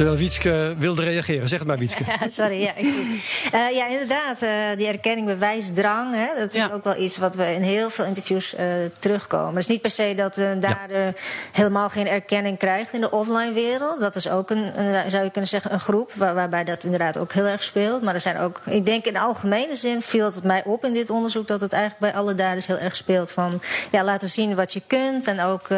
Terwijl 0.00 0.20
Wietske 0.20 0.74
wilde 0.78 1.02
reageren. 1.02 1.48
Zeg 1.48 1.58
het 1.58 1.68
maar, 1.68 1.78
Wietske. 1.78 2.04
Sorry, 2.28 2.62
ja. 2.62 2.72
Uh, 2.78 3.76
ja, 3.76 3.88
inderdaad. 3.88 4.42
Uh, 4.42 4.50
die 4.76 4.86
erkenning, 4.86 5.26
bewijsdrang. 5.26 6.14
Hè, 6.14 6.26
dat 6.38 6.54
is 6.54 6.66
ja. 6.66 6.70
ook 6.74 6.84
wel 6.84 6.96
iets 6.96 7.18
wat 7.18 7.34
we 7.34 7.54
in 7.54 7.62
heel 7.62 7.90
veel 7.90 8.04
interviews 8.04 8.54
uh, 8.54 8.60
terugkomen. 8.98 9.54
Het 9.54 9.62
is 9.62 9.66
niet 9.66 9.80
per 9.80 9.90
se 9.90 10.12
dat 10.16 10.36
een 10.36 10.60
dader 10.60 11.04
ja. 11.04 11.12
helemaal 11.52 11.88
geen 11.88 12.08
erkenning 12.08 12.58
krijgt 12.58 12.92
in 12.92 13.00
de 13.00 13.10
offline 13.10 13.52
wereld. 13.52 14.00
Dat 14.00 14.16
is 14.16 14.28
ook 14.28 14.50
een, 14.50 14.80
een 14.80 15.10
zou 15.10 15.24
je 15.24 15.30
kunnen 15.30 15.50
zeggen, 15.50 15.72
een 15.72 15.80
groep 15.80 16.12
waar, 16.14 16.34
waarbij 16.34 16.64
dat 16.64 16.84
inderdaad 16.84 17.18
ook 17.18 17.32
heel 17.32 17.46
erg 17.46 17.62
speelt. 17.62 18.02
Maar 18.02 18.14
er 18.14 18.20
zijn 18.20 18.38
ook, 18.38 18.60
ik 18.64 18.86
denk 18.86 19.04
in 19.04 19.12
de 19.12 19.20
algemene 19.20 19.74
zin 19.74 20.02
viel 20.02 20.24
het 20.24 20.44
mij 20.44 20.64
op 20.64 20.84
in 20.84 20.92
dit 20.92 21.10
onderzoek 21.10 21.46
dat 21.46 21.60
het 21.60 21.72
eigenlijk 21.72 22.12
bij 22.12 22.20
alle 22.20 22.34
daders 22.34 22.66
heel 22.66 22.78
erg 22.78 22.96
speelt. 22.96 23.32
Van 23.32 23.60
ja, 23.90 24.04
laten 24.04 24.28
zien 24.28 24.54
wat 24.54 24.72
je 24.72 24.82
kunt 24.86 25.26
en 25.26 25.40
ook 25.40 25.68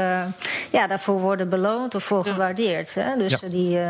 ja, 0.71 0.87
daarvoor 0.87 1.21
worden 1.21 1.49
beloond 1.49 1.95
of 1.95 2.05
voor 2.05 2.25
gewaardeerd. 2.25 2.95
Hè. 2.95 3.17
Dus 3.17 3.41
die. 3.41 3.81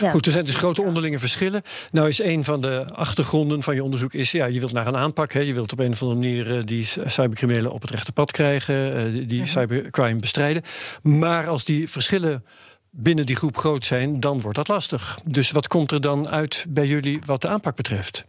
Ja. 0.00 0.10
Goed, 0.10 0.26
er 0.26 0.32
zijn 0.32 0.44
dus 0.44 0.54
grote 0.54 0.82
onderlinge 0.82 1.18
verschillen. 1.18 1.62
Nou 1.90 2.08
is 2.08 2.22
een 2.22 2.44
van 2.44 2.60
de 2.60 2.86
achtergronden 2.92 3.62
van 3.62 3.74
je 3.74 3.84
onderzoek 3.84 4.14
is... 4.14 4.30
ja, 4.30 4.46
je 4.46 4.58
wilt 4.58 4.72
naar 4.72 4.86
een 4.86 4.96
aanpak. 4.96 5.32
Hè. 5.32 5.40
Je 5.40 5.54
wilt 5.54 5.72
op 5.72 5.78
een 5.78 5.92
of 5.92 6.02
andere 6.02 6.20
manier 6.20 6.64
die 6.66 6.86
cybercriminelen 7.04 7.70
op 7.70 7.80
het 7.80 7.90
rechte 7.90 8.12
pad 8.12 8.32
krijgen. 8.32 9.12
die 9.12 9.40
uh-huh. 9.40 9.62
cybercrime 9.62 10.20
bestrijden. 10.20 10.62
Maar 11.02 11.48
als 11.48 11.64
die 11.64 11.88
verschillen 11.88 12.44
binnen 12.90 13.26
die 13.26 13.36
groep 13.36 13.56
groot 13.56 13.86
zijn, 13.86 14.20
dan 14.20 14.40
wordt 14.40 14.56
dat 14.56 14.68
lastig. 14.68 15.18
Dus 15.24 15.50
wat 15.50 15.68
komt 15.68 15.92
er 15.92 16.00
dan 16.00 16.28
uit 16.28 16.66
bij 16.68 16.86
jullie 16.86 17.18
wat 17.26 17.40
de 17.40 17.48
aanpak 17.48 17.76
betreft? 17.76 18.24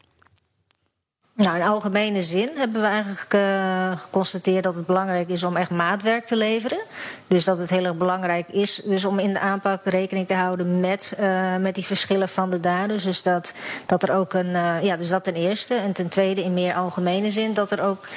Nou, 1.36 1.56
in 1.56 1.64
algemene 1.64 2.22
zin 2.22 2.50
hebben 2.56 2.82
we 2.82 2.88
eigenlijk 2.88 3.34
uh, 3.34 4.00
geconstateerd 4.02 4.64
dat 4.64 4.76
het 4.76 4.86
belangrijk 4.86 5.30
is 5.30 5.44
om 5.44 5.56
echt 5.56 5.70
maatwerk 5.70 6.26
te 6.26 6.36
leveren. 6.36 6.78
Dus 7.28 7.44
dat 7.44 7.58
het 7.58 7.70
heel 7.70 7.86
erg 7.86 7.96
belangrijk 7.96 8.48
is 8.48 8.82
dus 8.86 9.06
om 9.06 9.20
in 9.20 9.34
de 9.34 9.40
aanpak 9.40 9.82
rekening 9.84 10.28
te 10.28 10.34
houden 10.34 10.80
met, 10.80 11.16
uh, 11.20 11.56
met 11.56 11.76
die 11.76 11.86
verschillen 11.86 12.30
van 12.30 12.50
de 12.50 12.60
daders. 12.60 13.04
Dus 13.04 13.22
dat, 13.22 13.54
dat 13.86 14.04
er 14.04 14.12
ook 14.16 14.34
een. 14.34 14.50
Uh, 14.50 14.84
ja, 14.84 14.96
dus 14.96 15.10
dat 15.10 15.24
ten 15.24 15.36
eerste. 15.36 15.74
En 15.74 15.92
ten 15.92 16.08
tweede, 16.08 16.44
in 16.44 16.54
meer 16.54 16.74
algemene 16.74 17.32
zin, 17.32 17.54
dat 17.54 17.72
er 17.72 17.84
ook 17.84 18.08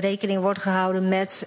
rekening 0.00 0.40
wordt 0.40 0.62
gehouden 0.62 1.08
met, 1.08 1.46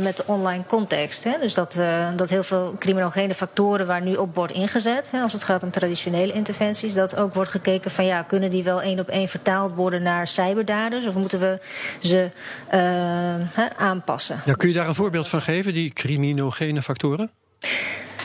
met 0.00 0.16
de 0.16 0.22
online 0.26 0.64
context. 0.66 1.24
Hè? 1.24 1.32
Dus 1.40 1.54
dat, 1.54 1.80
dat 2.16 2.30
heel 2.30 2.42
veel 2.42 2.74
criminogene 2.78 3.34
factoren 3.34 3.86
waar 3.86 4.02
nu 4.02 4.14
op 4.14 4.34
wordt 4.34 4.52
ingezet, 4.52 5.10
hè, 5.10 5.20
als 5.20 5.32
het 5.32 5.44
gaat 5.44 5.62
om 5.62 5.70
traditionele 5.70 6.32
interventies, 6.32 6.94
dat 6.94 7.16
ook 7.16 7.34
wordt 7.34 7.50
gekeken 7.50 7.90
van 7.90 8.04
ja, 8.04 8.22
kunnen 8.22 8.50
die 8.50 8.64
wel 8.64 8.82
één 8.82 9.00
op 9.00 9.08
één 9.08 9.28
vertaald 9.28 9.74
worden 9.74 9.91
naar 10.00 10.26
cyberdaders? 10.26 11.06
Of 11.06 11.14
moeten 11.14 11.40
we 11.40 11.58
ze 12.00 12.30
uh, 12.74 13.66
aanpassen? 13.76 14.40
Ja, 14.44 14.54
kun 14.54 14.68
je 14.68 14.74
daar 14.74 14.88
een 14.88 14.94
voorbeeld 14.94 15.28
van 15.28 15.42
geven, 15.42 15.72
die 15.72 15.92
criminogene 15.92 16.82
factoren? 16.82 17.30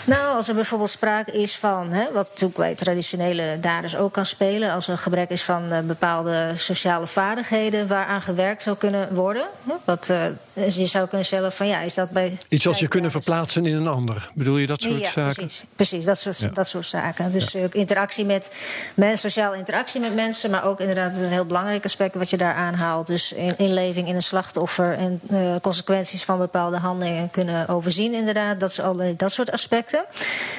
Nou, 0.08 0.36
als 0.36 0.48
er 0.48 0.56
bijvoorbeeld 0.56 0.90
sprake 0.90 1.32
is 1.32 1.56
van, 1.56 1.92
hè, 1.92 2.04
wat 2.14 2.28
natuurlijk 2.30 2.60
bij 2.60 2.76
traditionele 2.76 3.58
daders 3.62 3.96
ook 3.96 4.14
kan 4.14 4.26
spelen, 4.26 4.72
als 4.72 4.88
er 4.88 4.98
gebrek 4.98 5.30
is 5.30 5.44
van 5.44 5.74
uh, 5.74 5.80
bepaalde 5.80 6.52
sociale 6.56 7.08
vaardigheden 7.08 7.88
waaraan 7.88 8.22
gewerkt 8.22 8.64
zou 8.64 8.78
kunnen 8.78 9.14
worden. 9.14 9.46
Hè, 9.68 9.74
wat 9.86 10.10
uh, 10.12 10.76
je 10.76 10.86
zou 10.86 11.08
kunnen 11.08 11.26
stellen 11.26 11.52
van 11.52 11.68
ja, 11.68 11.80
is 11.80 11.94
dat 11.94 12.10
bij. 12.10 12.38
Iets 12.50 12.68
als 12.68 12.80
je 12.80 12.88
kunnen 12.88 13.12
verplaatsen 13.12 13.64
in 13.64 13.76
een 13.76 13.88
ander. 13.88 14.30
Bedoel 14.34 14.58
je 14.58 14.68
dat 14.68 14.82
soort 14.82 15.00
ja, 15.00 15.10
zaken? 15.10 15.34
Precies, 15.36 15.66
precies 15.76 16.06
dat, 16.06 16.18
soort, 16.20 16.40
ja. 16.40 16.48
dat 16.48 16.68
soort 16.68 16.86
zaken. 16.86 17.32
Dus 17.32 17.52
ja. 17.52 17.68
interactie 17.72 18.26
met 18.26 18.52
mensen, 18.94 19.32
sociale 19.32 19.58
interactie 19.58 20.02
met 20.02 20.16
mensen, 20.16 20.50
maar 20.50 20.66
ook 20.66 20.80
inderdaad 20.80 21.18
een 21.18 21.26
heel 21.26 21.46
belangrijk 21.46 21.84
aspect 21.84 22.16
wat 22.16 22.30
je 22.30 22.38
daar 22.38 22.54
aanhaalt. 22.54 23.08
Dus 23.08 23.34
in, 23.34 23.58
inleving 23.58 24.08
in 24.08 24.16
een 24.16 24.24
slachtoffer 24.24 24.94
en 24.98 25.22
uh, 25.32 25.56
consequenties 25.62 26.24
van 26.24 26.38
bepaalde 26.38 26.78
handelingen 26.78 27.30
kunnen 27.30 27.68
overzien, 27.68 28.14
inderdaad. 28.14 28.60
Dat 28.60 28.70
is 28.70 28.82
al 28.82 29.02
dat 29.18 29.32
soort 29.32 29.52
aspecten. 29.52 29.97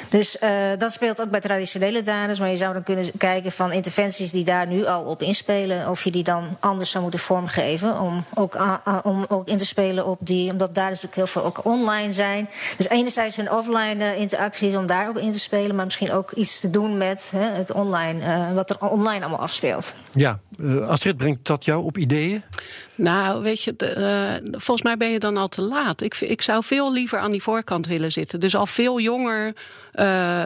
Dus 0.08 0.36
uh, 0.42 0.50
dat 0.78 0.92
speelt 0.92 1.20
ook 1.20 1.30
bij 1.30 1.40
traditionele 1.40 2.02
daders. 2.02 2.38
Maar 2.38 2.50
je 2.50 2.56
zou 2.56 2.72
dan 2.72 2.82
kunnen 2.82 3.10
kijken 3.18 3.52
van 3.52 3.72
interventies 3.72 4.30
die 4.30 4.44
daar 4.44 4.66
nu 4.66 4.86
al 4.86 5.04
op 5.04 5.22
inspelen. 5.22 5.88
Of 5.88 6.04
je 6.04 6.10
die 6.10 6.22
dan 6.22 6.56
anders 6.60 6.90
zou 6.90 7.02
moeten 7.02 7.20
vormgeven. 7.20 8.00
Om 8.00 8.24
ook, 8.34 8.58
om 9.02 9.24
ook 9.28 9.48
in 9.48 9.58
te 9.58 9.66
spelen 9.66 10.06
op 10.06 10.18
die. 10.20 10.50
Omdat 10.50 10.74
daar 10.74 10.88
natuurlijk 10.88 11.14
heel 11.14 11.26
veel 11.26 11.44
ook 11.44 11.64
online 11.64 12.12
zijn. 12.12 12.48
Dus 12.76 12.88
enerzijds 12.88 13.36
hun 13.36 13.52
offline 13.52 14.04
uh, 14.04 14.20
interacties 14.20 14.74
om 14.74 14.86
daarop 14.86 15.18
in 15.18 15.32
te 15.32 15.38
spelen. 15.38 15.76
Maar 15.76 15.84
misschien 15.84 16.12
ook 16.12 16.32
iets 16.32 16.60
te 16.60 16.70
doen 16.70 16.96
met 16.96 17.32
het 17.34 17.72
online. 17.72 18.54
wat 18.54 18.70
er 18.70 18.78
online 18.80 19.20
allemaal 19.20 19.40
afspeelt. 19.40 19.94
Ja, 20.12 20.38
Astrid, 20.86 21.16
brengt 21.16 21.46
dat 21.46 21.64
jou 21.64 21.84
op 21.84 21.98
ideeën? 21.98 22.42
Nou, 22.94 23.42
weet 23.42 23.62
je, 23.62 23.74
de, 23.76 24.40
uh, 24.42 24.50
volgens 24.50 24.82
mij 24.82 24.96
ben 24.96 25.10
je 25.10 25.18
dan 25.18 25.36
al 25.36 25.48
te 25.48 25.62
laat. 25.62 26.00
Ik, 26.00 26.14
ik 26.20 26.42
zou 26.42 26.64
veel 26.64 26.92
liever 26.92 27.18
aan 27.18 27.30
die 27.30 27.42
voorkant 27.42 27.86
willen 27.86 28.12
zitten. 28.12 28.40
Dus 28.40 28.56
al 28.56 28.66
veel 28.66 29.00
jonger. 29.00 29.46
Uh, 29.46 29.54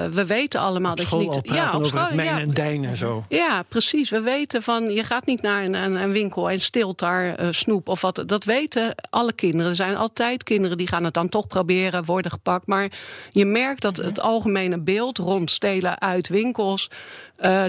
we 0.05 0.25
weten 0.27 0.61
allemaal 0.61 0.91
op 0.91 0.97
dat 0.97 1.09
je 1.09 1.17
niet. 1.17 1.39
ja, 1.43 1.77
op 1.77 1.87
school, 1.87 2.13
ja. 2.13 2.39
en 2.39 2.51
dijn 2.51 2.85
en 2.85 2.97
zo. 2.97 3.25
Ja, 3.29 3.63
precies. 3.69 4.11
We 4.11 4.21
weten 4.21 4.63
van 4.63 4.91
je 4.91 5.03
gaat 5.03 5.27
niet 5.27 5.43
naar 5.43 5.65
een, 5.65 5.75
een, 5.75 5.95
een 5.95 6.13
winkel 6.13 6.51
en 6.51 6.61
stilt 6.61 6.99
daar 6.99 7.41
uh, 7.41 7.49
snoep 7.51 7.89
of 7.89 8.01
wat. 8.01 8.23
Dat 8.27 8.45
weten 8.45 8.95
alle 9.11 9.33
kinderen. 9.33 9.71
Er 9.71 9.77
zijn 9.77 9.97
altijd 9.97 10.43
kinderen 10.43 10.77
die 10.77 10.87
gaan 10.87 11.05
het 11.05 11.15
dan 11.15 11.29
toch 11.29 11.47
proberen, 11.47 12.05
worden 12.05 12.31
gepakt. 12.31 12.67
Maar 12.67 12.91
je 13.31 13.45
merkt 13.45 13.83
dat 13.83 13.97
het 13.97 14.21
algemene 14.21 14.81
beeld 14.81 15.19
rond 15.19 15.51
stelen 15.51 16.01
uit 16.01 16.29
winkels, 16.29 16.91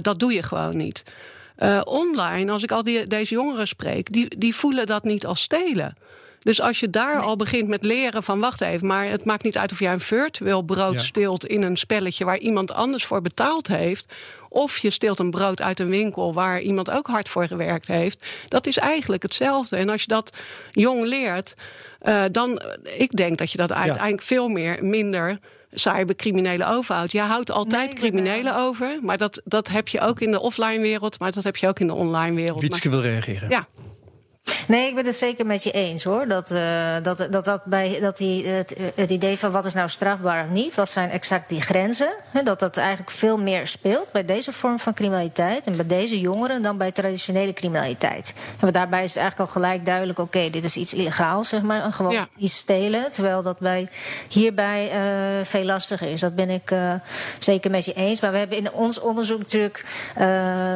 dat 0.01 0.19
doe 0.19 0.33
je 0.33 0.43
gewoon 0.43 0.77
niet. 0.77 1.03
Uh, 1.57 1.81
online, 1.83 2.51
als 2.51 2.63
ik 2.63 2.71
al 2.71 2.83
die, 2.83 3.07
deze 3.07 3.33
jongeren 3.33 3.67
spreek, 3.67 4.11
die, 4.11 4.37
die 4.37 4.55
voelen 4.55 4.85
dat 4.85 5.03
niet 5.03 5.25
als 5.25 5.41
stelen. 5.41 5.95
Dus 6.43 6.61
als 6.61 6.79
je 6.79 6.89
daar 6.89 7.15
nee. 7.15 7.23
al 7.23 7.35
begint 7.35 7.67
met 7.67 7.83
leren 7.83 8.23
van 8.23 8.39
wacht 8.39 8.61
even, 8.61 8.87
maar 8.87 9.05
het 9.05 9.25
maakt 9.25 9.43
niet 9.43 9.57
uit 9.57 9.71
of 9.71 9.79
jij 9.79 9.93
een 9.93 9.99
virtueel 9.99 10.61
brood 10.61 10.93
ja. 10.93 10.99
steelt 10.99 11.45
in 11.45 11.63
een 11.63 11.77
spelletje 11.77 12.25
waar 12.25 12.37
iemand 12.37 12.73
anders 12.73 13.05
voor 13.05 13.21
betaald 13.21 13.67
heeft. 13.67 14.13
Of 14.49 14.77
je 14.77 14.89
steelt 14.89 15.19
een 15.19 15.31
brood 15.31 15.61
uit 15.61 15.79
een 15.79 15.89
winkel 15.89 16.33
waar 16.33 16.61
iemand 16.61 16.91
ook 16.91 17.07
hard 17.07 17.29
voor 17.29 17.47
gewerkt 17.47 17.87
heeft. 17.87 18.25
Dat 18.47 18.67
is 18.67 18.77
eigenlijk 18.77 19.23
hetzelfde. 19.23 19.75
En 19.75 19.89
als 19.89 20.01
je 20.01 20.07
dat 20.07 20.37
jong 20.69 21.05
leert, 21.05 21.53
uh, 22.01 22.23
dan 22.31 22.61
ik 22.97 23.11
denk 23.11 23.37
dat 23.37 23.51
je 23.51 23.57
dat 23.57 23.71
uiteindelijk 23.71 24.21
ja. 24.21 24.27
veel 24.27 24.47
meer 24.47 24.85
minder 24.85 25.39
cybercriminelen 25.73 26.67
overhoudt. 26.67 27.11
Je 27.11 27.19
houdt 27.19 27.51
altijd 27.51 27.89
nee, 27.89 27.93
criminelen 27.93 28.55
over, 28.55 28.99
maar 29.01 29.17
dat, 29.17 29.41
dat 29.45 29.67
heb 29.67 29.87
je 29.87 29.99
ook 29.99 30.21
in 30.21 30.31
de 30.31 30.39
offline 30.39 30.79
wereld, 30.79 31.19
maar 31.19 31.31
dat 31.31 31.43
heb 31.43 31.55
je 31.55 31.67
ook 31.67 31.79
in 31.79 31.87
de 31.87 31.93
online 31.93 32.35
wereld. 32.35 32.61
Wietske 32.61 32.89
wil 32.89 33.01
reageren. 33.01 33.49
Ja. 33.49 33.67
Nee, 34.67 34.87
ik 34.87 34.95
ben 34.95 35.05
het 35.05 35.15
zeker 35.15 35.45
met 35.45 35.63
je 35.63 35.71
eens 35.71 36.03
hoor. 36.03 36.27
Dat, 36.27 36.51
uh, 36.51 36.95
dat, 37.01 37.27
dat, 37.29 37.45
dat, 37.45 37.65
bij, 37.65 37.99
dat 38.01 38.17
die, 38.17 38.47
het, 38.47 38.75
het, 38.95 39.11
idee 39.11 39.37
van 39.37 39.51
wat 39.51 39.65
is 39.65 39.73
nou 39.73 39.89
strafbaar 39.89 40.43
of 40.43 40.49
niet, 40.49 40.75
wat 40.75 40.89
zijn 40.89 41.09
exact 41.09 41.49
die 41.49 41.61
grenzen, 41.61 42.13
hè, 42.31 42.43
dat 42.43 42.59
dat 42.59 42.77
eigenlijk 42.77 43.11
veel 43.11 43.37
meer 43.37 43.67
speelt 43.67 44.11
bij 44.11 44.25
deze 44.25 44.51
vorm 44.51 44.79
van 44.79 44.93
criminaliteit 44.93 45.67
en 45.67 45.75
bij 45.75 45.85
deze 45.85 46.19
jongeren 46.19 46.61
dan 46.61 46.77
bij 46.77 46.91
traditionele 46.91 47.53
criminaliteit. 47.53 48.33
En 48.59 48.71
daarbij 48.71 49.03
is 49.03 49.13
het 49.13 49.21
eigenlijk 49.21 49.49
al 49.49 49.61
gelijk 49.61 49.85
duidelijk: 49.85 50.19
oké, 50.19 50.49
dit 50.49 50.63
is 50.63 50.75
iets 50.75 50.93
illegaals, 50.93 51.49
zeg 51.49 51.61
maar, 51.61 51.93
gewoon 51.93 52.11
ja. 52.11 52.27
iets 52.37 52.57
stelen. 52.57 53.11
Terwijl 53.11 53.41
dat 53.41 53.59
bij, 53.59 53.89
hierbij 54.29 54.91
uh, 54.93 55.45
veel 55.45 55.63
lastiger 55.63 56.11
is. 56.11 56.19
Dat 56.19 56.35
ben 56.35 56.49
ik 56.49 56.71
uh, 56.71 56.93
zeker 57.39 57.71
met 57.71 57.85
je 57.85 57.93
eens. 57.93 58.21
Maar 58.21 58.31
we 58.31 58.37
hebben 58.37 58.57
in 58.57 58.73
ons 58.73 58.99
onderzoek 58.99 59.39
natuurlijk. 59.39 59.85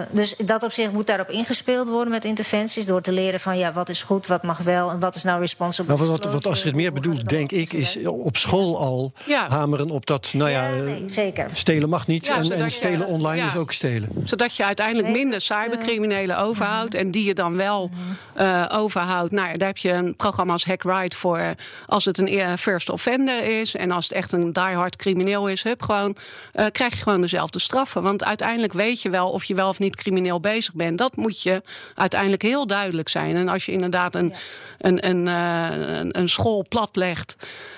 dus 0.10 0.36
dat 0.38 0.64
op 0.64 0.72
zich 0.72 0.92
moet 0.92 1.08
daarop 1.08 1.30
ingespeeld 1.30 1.88
worden 1.88 2.14
met 2.14 2.26
interventies. 2.26 2.86
Door 2.86 3.02
te 3.02 3.12
leren 3.12 3.40
van 3.40 3.58
ja, 3.58 3.74
wat 3.78 3.90
is 3.90 4.04
goed, 4.04 4.28
wat 4.28 4.44
mag 4.44 4.58
wel 4.58 4.92
en 4.92 5.00
wat 5.00 5.16
is 5.16 5.24
nou 5.24 5.40
responsible. 5.40 5.96
Nou, 5.96 6.10
wat, 6.10 6.26
wat 6.26 6.46
Astrid 6.46 6.76
meer 6.76 6.94
bedoelt, 6.94 7.26
denk 7.26 7.52
ik, 7.52 7.74
is 7.74 7.98
op 8.06 8.38
school 8.38 8.78
al 8.80 9.12
ja. 9.26 9.50
hameren 9.50 9.90
op 9.90 10.06
dat, 10.06 10.34
nou 10.34 10.50
ja, 10.50 10.68
ja 10.68 10.82
nee, 10.82 11.04
zeker. 11.10 11.50
stelen 11.54 11.90
mag 11.90 12.08
niet 12.08 12.30
en, 12.30 12.52
en, 12.52 12.72
stelen 12.72 13.00
je, 13.00 13.06
online 13.06 13.46
is 13.46 13.56
ook 13.56 13.72
stelen. 13.72 14.10
Zodat 14.24 14.56
je 14.56 14.66
uiteindelijk 14.66 15.10
minder 15.10 15.42
cybercriminelen 15.42 16.38
overhoudt 16.38 16.96
en 16.96 17.12
die 17.12 17.24
je 17.24 17.34
dan 17.34 17.56
wel 17.56 17.90
uh, 18.38 18.66
overhoudt. 18.72 19.32
Nou 19.32 19.48
ja, 19.48 19.54
daar 19.54 19.68
heb 19.68 19.78
je 19.78 19.92
een 19.92 20.16
programma 20.16 20.54
als 20.54 20.66
HackRight 20.66 21.16
voor 21.16 21.56
als 21.86 22.06
het 22.06 22.18
een 22.18 22.58
first 22.58 22.90
offender 22.90 23.60
is 23.60 23.76
en 23.76 23.92
als 23.92 24.04
het 24.04 24.14
echt 24.14 24.32
een 24.32 24.54
diehard 24.54 24.96
crimineel 24.96 25.48
is, 25.48 25.64
hup, 25.64 25.82
gewoon, 25.82 26.16
uh, 26.56 26.66
krijg 26.72 26.96
je 26.96 27.04
gewoon 27.04 27.22
dezelfde 27.22 27.60
straffen. 27.60 28.04
Want 28.04 28.24
uiteindelijk 28.24 28.74
weet 28.74 29.02
je 29.02 29.10
wel 29.10 29.30
of 29.30 29.44
je 29.44 29.56
wel 29.56 29.70
of 29.70 29.80
niet 29.80 29.96
crimineel 29.96 30.40
bezig 30.40 30.74
bent. 30.74 30.98
Dat 30.98 31.16
moet 31.16 31.42
je 31.42 31.62
uiteindelijk 31.96 32.42
heel 32.42 32.68
duidelijk 32.68 33.10
zijn. 33.10 33.36
En 33.36 33.50
als 33.50 33.66
je 33.66 33.67
inderdaad 33.72 34.16
een, 34.16 34.34
een, 34.78 35.08
een, 35.08 35.26
uh, 35.28 35.98
een, 36.00 36.20
een 36.20 36.30
school 36.30 36.66
platlegt. 36.70 37.36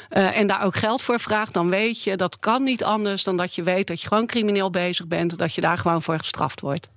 Uh, 0.09 0.37
en 0.37 0.47
daar 0.47 0.63
ook 0.65 0.75
geld 0.75 1.01
voor 1.01 1.19
vraagt, 1.19 1.53
dan 1.53 1.69
weet 1.69 2.03
je 2.03 2.17
dat 2.17 2.39
kan 2.39 2.63
niet 2.63 2.83
anders 2.83 3.23
dan 3.23 3.37
dat 3.37 3.55
je 3.55 3.63
weet 3.63 3.87
dat 3.87 4.01
je 4.01 4.07
gewoon 4.07 4.27
crimineel 4.27 4.69
bezig 4.69 5.07
bent, 5.07 5.37
dat 5.37 5.53
je 5.53 5.61
daar 5.61 5.77
gewoon 5.77 6.01
voor 6.01 6.17
gestraft 6.17 6.61
wordt. 6.61 6.89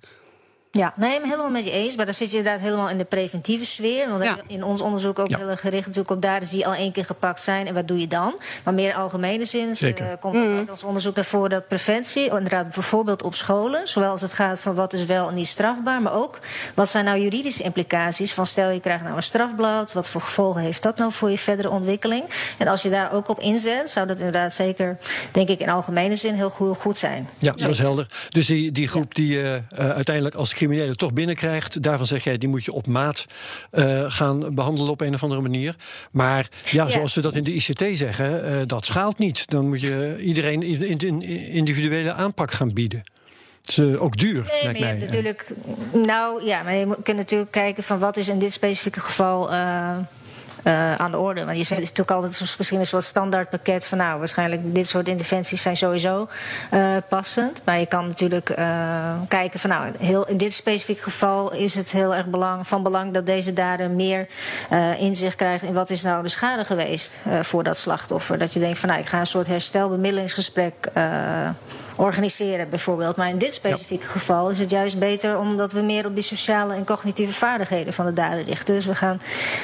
Ja, 0.78 0.92
nee, 0.96 1.14
ik 1.14 1.20
ben 1.20 1.28
helemaal 1.30 1.50
met 1.50 1.64
je 1.64 1.70
eens. 1.70 1.96
Maar 1.96 2.04
dan 2.04 2.14
zit 2.14 2.30
je 2.30 2.36
inderdaad 2.36 2.60
helemaal 2.60 2.88
in 2.88 2.98
de 2.98 3.04
preventieve 3.04 3.64
sfeer. 3.64 4.08
Want 4.08 4.22
ja. 4.22 4.36
in 4.46 4.64
ons 4.64 4.80
onderzoek 4.80 5.18
ook 5.18 5.36
heel 5.36 5.48
erg 5.48 5.60
gericht 5.60 5.86
natuurlijk 5.86 6.10
op 6.10 6.22
daders 6.22 6.50
die 6.50 6.66
al 6.66 6.74
één 6.74 6.92
keer 6.92 7.04
gepakt 7.04 7.40
zijn. 7.40 7.66
En 7.66 7.74
wat 7.74 7.88
doe 7.88 7.98
je 7.98 8.06
dan? 8.06 8.38
Maar 8.64 8.74
meer 8.74 8.88
in 8.88 8.94
algemene 8.94 9.44
zin 9.44 9.74
uh, 9.80 9.92
komt 10.20 10.34
mm. 10.34 10.56
uit 10.58 10.70
ons 10.70 10.84
onderzoek 10.84 11.14
naar 11.14 11.24
voren 11.24 11.50
dat 11.50 11.68
preventie, 11.68 12.24
inderdaad 12.24 12.70
bijvoorbeeld 12.70 13.22
op 13.22 13.34
scholen, 13.34 13.88
zowel 13.88 14.10
als 14.10 14.20
het 14.20 14.32
gaat 14.32 14.60
van 14.60 14.74
wat 14.74 14.92
is 14.92 15.04
wel 15.04 15.28
en 15.28 15.34
niet 15.34 15.46
strafbaar, 15.46 16.02
maar 16.02 16.14
ook 16.14 16.38
wat 16.74 16.88
zijn 16.88 17.04
nou 17.04 17.20
juridische 17.20 17.62
implicaties 17.62 18.32
van 18.32 18.46
stel 18.46 18.70
je 18.70 18.80
krijgt 18.80 19.04
nou 19.04 19.16
een 19.16 19.22
strafblad, 19.22 19.92
wat 19.92 20.08
voor 20.08 20.20
gevolgen 20.20 20.60
heeft 20.60 20.82
dat 20.82 20.98
nou 20.98 21.12
voor 21.12 21.30
je 21.30 21.38
verdere 21.38 21.70
ontwikkeling? 21.70 22.24
En 22.58 22.68
als 22.68 22.82
je 22.82 22.90
daar 22.90 23.12
ook 23.12 23.28
op 23.28 23.38
inzet, 23.38 23.90
zou 23.90 24.06
dat 24.06 24.16
inderdaad 24.16 24.52
zeker, 24.52 24.96
denk 25.32 25.48
ik, 25.48 25.60
in 25.60 25.68
algemene 25.68 26.16
zin 26.16 26.34
heel 26.34 26.50
goed, 26.50 26.78
goed 26.78 26.96
zijn. 26.96 27.28
Ja, 27.38 27.52
dat 27.52 27.70
is 27.70 27.78
helder. 27.78 28.06
Dus 28.28 28.46
die, 28.46 28.72
die 28.72 28.88
groep 28.88 29.14
die 29.14 29.36
uh, 29.36 29.54
uiteindelijk 29.76 30.34
als 30.34 30.52
criminelen 30.62 30.96
toch 30.96 31.12
binnenkrijgt, 31.12 31.82
daarvan 31.82 32.06
zeg 32.06 32.24
jij, 32.24 32.38
die 32.38 32.48
moet 32.48 32.64
je 32.64 32.72
op 32.72 32.86
maat 32.86 33.26
uh, 33.72 34.04
gaan 34.10 34.54
behandelen 34.54 34.90
op 34.90 35.00
een 35.00 35.14
of 35.14 35.22
andere 35.22 35.40
manier. 35.40 35.76
Maar 36.10 36.48
ja, 36.70 36.88
zoals 36.88 37.14
we 37.14 37.20
dat 37.20 37.34
in 37.34 37.44
de 37.44 37.52
ICT 37.52 37.84
zeggen, 37.92 38.50
uh, 38.50 38.60
dat 38.66 38.86
schaalt 38.86 39.18
niet. 39.18 39.50
Dan 39.50 39.68
moet 39.68 39.80
je 39.80 40.16
iedereen 40.20 40.62
een 41.06 41.22
individuele 41.52 42.12
aanpak 42.12 42.50
gaan 42.50 42.72
bieden. 42.72 43.02
Het 43.60 43.70
is 43.70 43.78
uh, 43.78 44.02
ook 44.02 44.16
duur, 44.16 44.48
nee, 44.50 44.62
lijkt 44.62 44.80
mij. 44.80 44.94
Natuurlijk, 44.94 45.52
nou 45.92 46.44
ja, 46.44 46.62
maar 46.62 46.74
je 46.74 46.96
kunt 47.02 47.16
natuurlijk 47.16 47.50
kijken 47.50 47.82
van 47.82 47.98
wat 47.98 48.16
is 48.16 48.28
in 48.28 48.38
dit 48.38 48.52
specifieke 48.52 49.00
geval 49.00 49.50
uh, 50.62 50.94
aan 50.94 51.10
de 51.10 51.18
orde. 51.18 51.44
Want 51.44 51.56
je 51.56 51.64
zegt, 51.64 51.80
het 51.80 51.90
is 51.90 51.96
natuurlijk 51.96 52.10
altijd 52.10 52.56
misschien 52.58 52.80
een 52.80 52.86
soort 52.86 53.04
standaardpakket 53.04 53.86
van 53.86 53.98
nou, 53.98 54.18
waarschijnlijk 54.18 54.74
dit 54.74 54.88
soort 54.88 55.08
interventies 55.08 55.62
zijn 55.62 55.76
sowieso 55.76 56.28
uh, 56.74 56.96
passend. 57.08 57.62
Maar 57.64 57.78
je 57.78 57.86
kan 57.86 58.06
natuurlijk 58.06 58.50
uh, 58.50 58.56
kijken 59.28 59.60
van 59.60 59.70
nou, 59.70 59.92
heel, 59.98 60.28
in 60.28 60.36
dit 60.36 60.52
specifieke 60.52 61.02
geval 61.02 61.52
is 61.52 61.74
het 61.74 61.92
heel 61.92 62.14
erg 62.14 62.26
van 62.62 62.82
belang 62.82 63.12
dat 63.12 63.26
deze 63.26 63.52
dader 63.52 63.90
meer 63.90 64.26
inzicht 64.98 65.36
krijgt 65.36 65.64
in 65.64 65.72
wat 65.72 65.90
is 65.90 66.02
nou 66.02 66.22
de 66.22 66.28
schade 66.28 66.64
geweest 66.64 67.18
voor 67.42 67.62
dat 67.62 67.76
slachtoffer. 67.76 68.38
Dat 68.38 68.52
je 68.52 68.60
denkt 68.60 68.78
van 68.78 68.88
nou, 68.88 69.00
ik 69.00 69.06
ga 69.06 69.18
een 69.18 69.26
soort 69.26 69.46
herstelbemiddelingsgesprek 69.46 70.74
organiseren 71.96 72.70
bijvoorbeeld. 72.70 73.16
Maar 73.16 73.28
in 73.28 73.38
dit 73.38 73.54
specifieke 73.54 74.06
geval 74.06 74.50
is 74.50 74.58
het 74.58 74.70
juist 74.70 74.98
beter 74.98 75.38
omdat 75.38 75.72
we 75.72 75.80
meer 75.80 76.06
op 76.06 76.14
die 76.14 76.24
sociale 76.24 76.74
en 76.74 76.84
cognitieve 76.84 77.32
vaardigheden 77.32 77.92
van 77.92 78.06
de 78.06 78.12
dader 78.12 78.44
richten. 78.44 78.74
Dus 78.74 78.86
we 78.86 78.94
gaan 78.94 79.20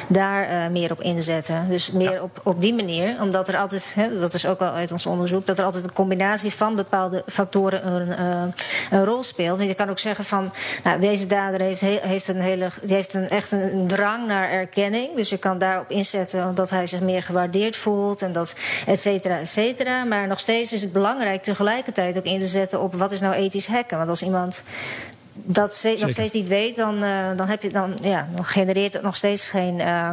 daar 0.08 0.50
uh, 0.50 0.68
meer 0.68 0.90
op 0.90 1.00
inzetten. 1.00 1.66
Dus 1.68 1.90
meer 1.90 2.12
ja. 2.12 2.22
op, 2.22 2.40
op 2.42 2.60
die 2.60 2.74
manier, 2.74 3.16
omdat 3.20 3.48
er 3.48 3.56
altijd, 3.56 3.92
hè, 3.94 4.18
dat 4.18 4.34
is 4.34 4.46
ook 4.46 4.58
wel 4.58 4.72
uit 4.72 4.92
ons 4.92 5.06
onderzoek, 5.06 5.46
dat 5.46 5.58
er 5.58 5.64
altijd 5.64 5.84
een 5.84 5.92
combinatie 5.92 6.52
van 6.52 6.74
bepaalde 6.74 7.22
factoren 7.26 7.86
een, 7.86 8.08
uh, 8.08 8.42
een 8.90 9.04
rol 9.04 9.22
speelt. 9.22 9.56
Want 9.56 9.68
je 9.68 9.74
kan 9.74 9.90
ook 9.90 9.98
zeggen 9.98 10.24
van, 10.24 10.52
nou, 10.84 11.00
deze 11.00 11.26
dader 11.26 11.60
heeft, 11.60 11.80
heeft, 11.80 12.28
een 12.28 12.40
hele, 12.40 12.68
die 12.82 12.94
heeft 12.94 13.14
een, 13.14 13.28
echt 13.28 13.52
een 13.52 13.86
drang 13.86 14.26
naar 14.26 14.50
erkenning. 14.50 15.16
Dus 15.16 15.28
je 15.28 15.38
kan 15.38 15.58
daarop 15.58 15.90
inzetten 15.90 16.46
omdat 16.46 16.70
hij 16.70 16.86
zich 16.86 17.00
meer 17.00 17.22
gewaardeerd 17.22 17.76
voelt 17.76 18.22
en 18.22 18.32
dat 18.32 18.54
et 18.86 19.00
cetera, 19.00 19.38
et 19.38 19.48
cetera. 19.48 20.04
Maar 20.04 20.26
nog 20.26 20.40
steeds 20.40 20.72
is 20.72 20.82
het 20.82 20.92
belangrijk 20.92 21.42
tegelijkertijd 21.42 22.18
ook 22.18 22.24
in 22.28 22.40
te 22.40 22.46
zetten 22.46 22.80
op 22.80 22.94
wat 22.94 23.12
is 23.12 23.20
nou 23.20 23.34
ethisch 23.34 23.66
hacken. 23.66 23.96
Want 23.96 24.10
als 24.10 24.22
iemand 24.22 24.62
dat 25.32 25.86
nog 26.00 26.10
steeds 26.10 26.32
niet 26.32 26.48
weet, 26.48 26.76
dan, 26.76 27.02
uh, 27.02 27.26
dan, 27.36 27.48
heb 27.48 27.62
je, 27.62 27.68
dan, 27.68 27.98
ja, 28.02 28.28
dan 28.34 28.44
genereert 28.44 28.92
het 28.92 29.02
nog 29.02 29.16
steeds 29.16 29.48
geen. 29.48 29.78
Uh, 29.78 30.10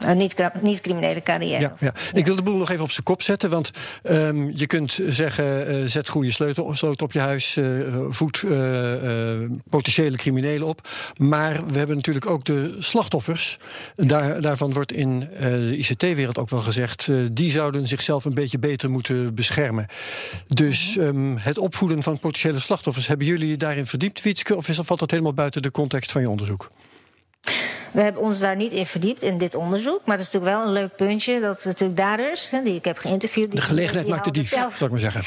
een 0.00 0.16
niet-criminele 0.62 1.14
niet 1.14 1.22
carrière. 1.22 1.60
Ja, 1.60 1.74
ja, 1.78 1.92
Ik 2.12 2.26
wil 2.26 2.36
de 2.36 2.42
boel 2.42 2.56
nog 2.56 2.70
even 2.70 2.84
op 2.84 2.90
zijn 2.90 3.04
kop 3.04 3.22
zetten. 3.22 3.50
Want 3.50 3.70
um, 4.02 4.52
je 4.54 4.66
kunt 4.66 5.00
zeggen: 5.08 5.74
uh, 5.74 5.86
zet 5.86 6.08
goede 6.08 6.30
sleutel, 6.30 6.74
sleutel 6.74 7.06
op 7.06 7.12
je 7.12 7.20
huis. 7.20 7.56
Uh, 7.56 7.66
voed 8.08 8.42
uh, 8.46 9.48
potentiële 9.68 10.16
criminelen 10.16 10.66
op. 10.66 10.88
Maar 11.16 11.66
we 11.66 11.78
hebben 11.78 11.96
natuurlijk 11.96 12.26
ook 12.26 12.44
de 12.44 12.76
slachtoffers. 12.78 13.58
Daar, 13.96 14.40
daarvan 14.40 14.72
wordt 14.72 14.92
in 14.92 15.20
de 15.20 15.76
ICT-wereld 15.76 16.38
ook 16.38 16.50
wel 16.50 16.60
gezegd. 16.60 17.10
die 17.32 17.50
zouden 17.50 17.88
zichzelf 17.88 18.24
een 18.24 18.34
beetje 18.34 18.58
beter 18.58 18.90
moeten 18.90 19.34
beschermen. 19.34 19.86
Dus 20.46 20.96
um, 20.96 21.36
het 21.36 21.58
opvoeden 21.58 22.02
van 22.02 22.18
potentiële 22.18 22.58
slachtoffers. 22.58 23.06
Hebben 23.06 23.26
jullie 23.26 23.56
daarin 23.56 23.86
verdiept, 23.86 24.22
Wietske? 24.22 24.56
Of 24.56 24.68
is, 24.68 24.78
valt 24.82 25.00
dat 25.00 25.10
helemaal 25.10 25.34
buiten 25.34 25.62
de 25.62 25.70
context 25.70 26.12
van 26.12 26.20
je 26.20 26.28
onderzoek? 26.28 26.70
We 27.90 28.00
hebben 28.00 28.22
ons 28.22 28.38
daar 28.38 28.56
niet 28.56 28.72
in 28.72 28.86
verdiept 28.86 29.22
in 29.22 29.38
dit 29.38 29.54
onderzoek. 29.54 30.00
Maar 30.04 30.16
het 30.16 30.26
is 30.26 30.32
natuurlijk 30.32 30.58
wel 30.58 30.66
een 30.66 30.80
leuk 30.80 30.96
puntje 30.96 31.40
dat 31.40 31.64
natuurlijk 31.64 31.98
daders, 31.98 32.50
die 32.64 32.74
ik 32.74 32.84
heb 32.84 32.98
geïnterviewd. 32.98 33.52
de 33.52 33.60
gelegenheid 33.60 34.08
maakt 34.08 34.24
de 34.24 34.30
dief, 34.30 34.48
zelf, 34.48 34.76
zou 34.76 34.94
ik 34.94 35.00
maar 35.00 35.12
zeggen. 35.12 35.24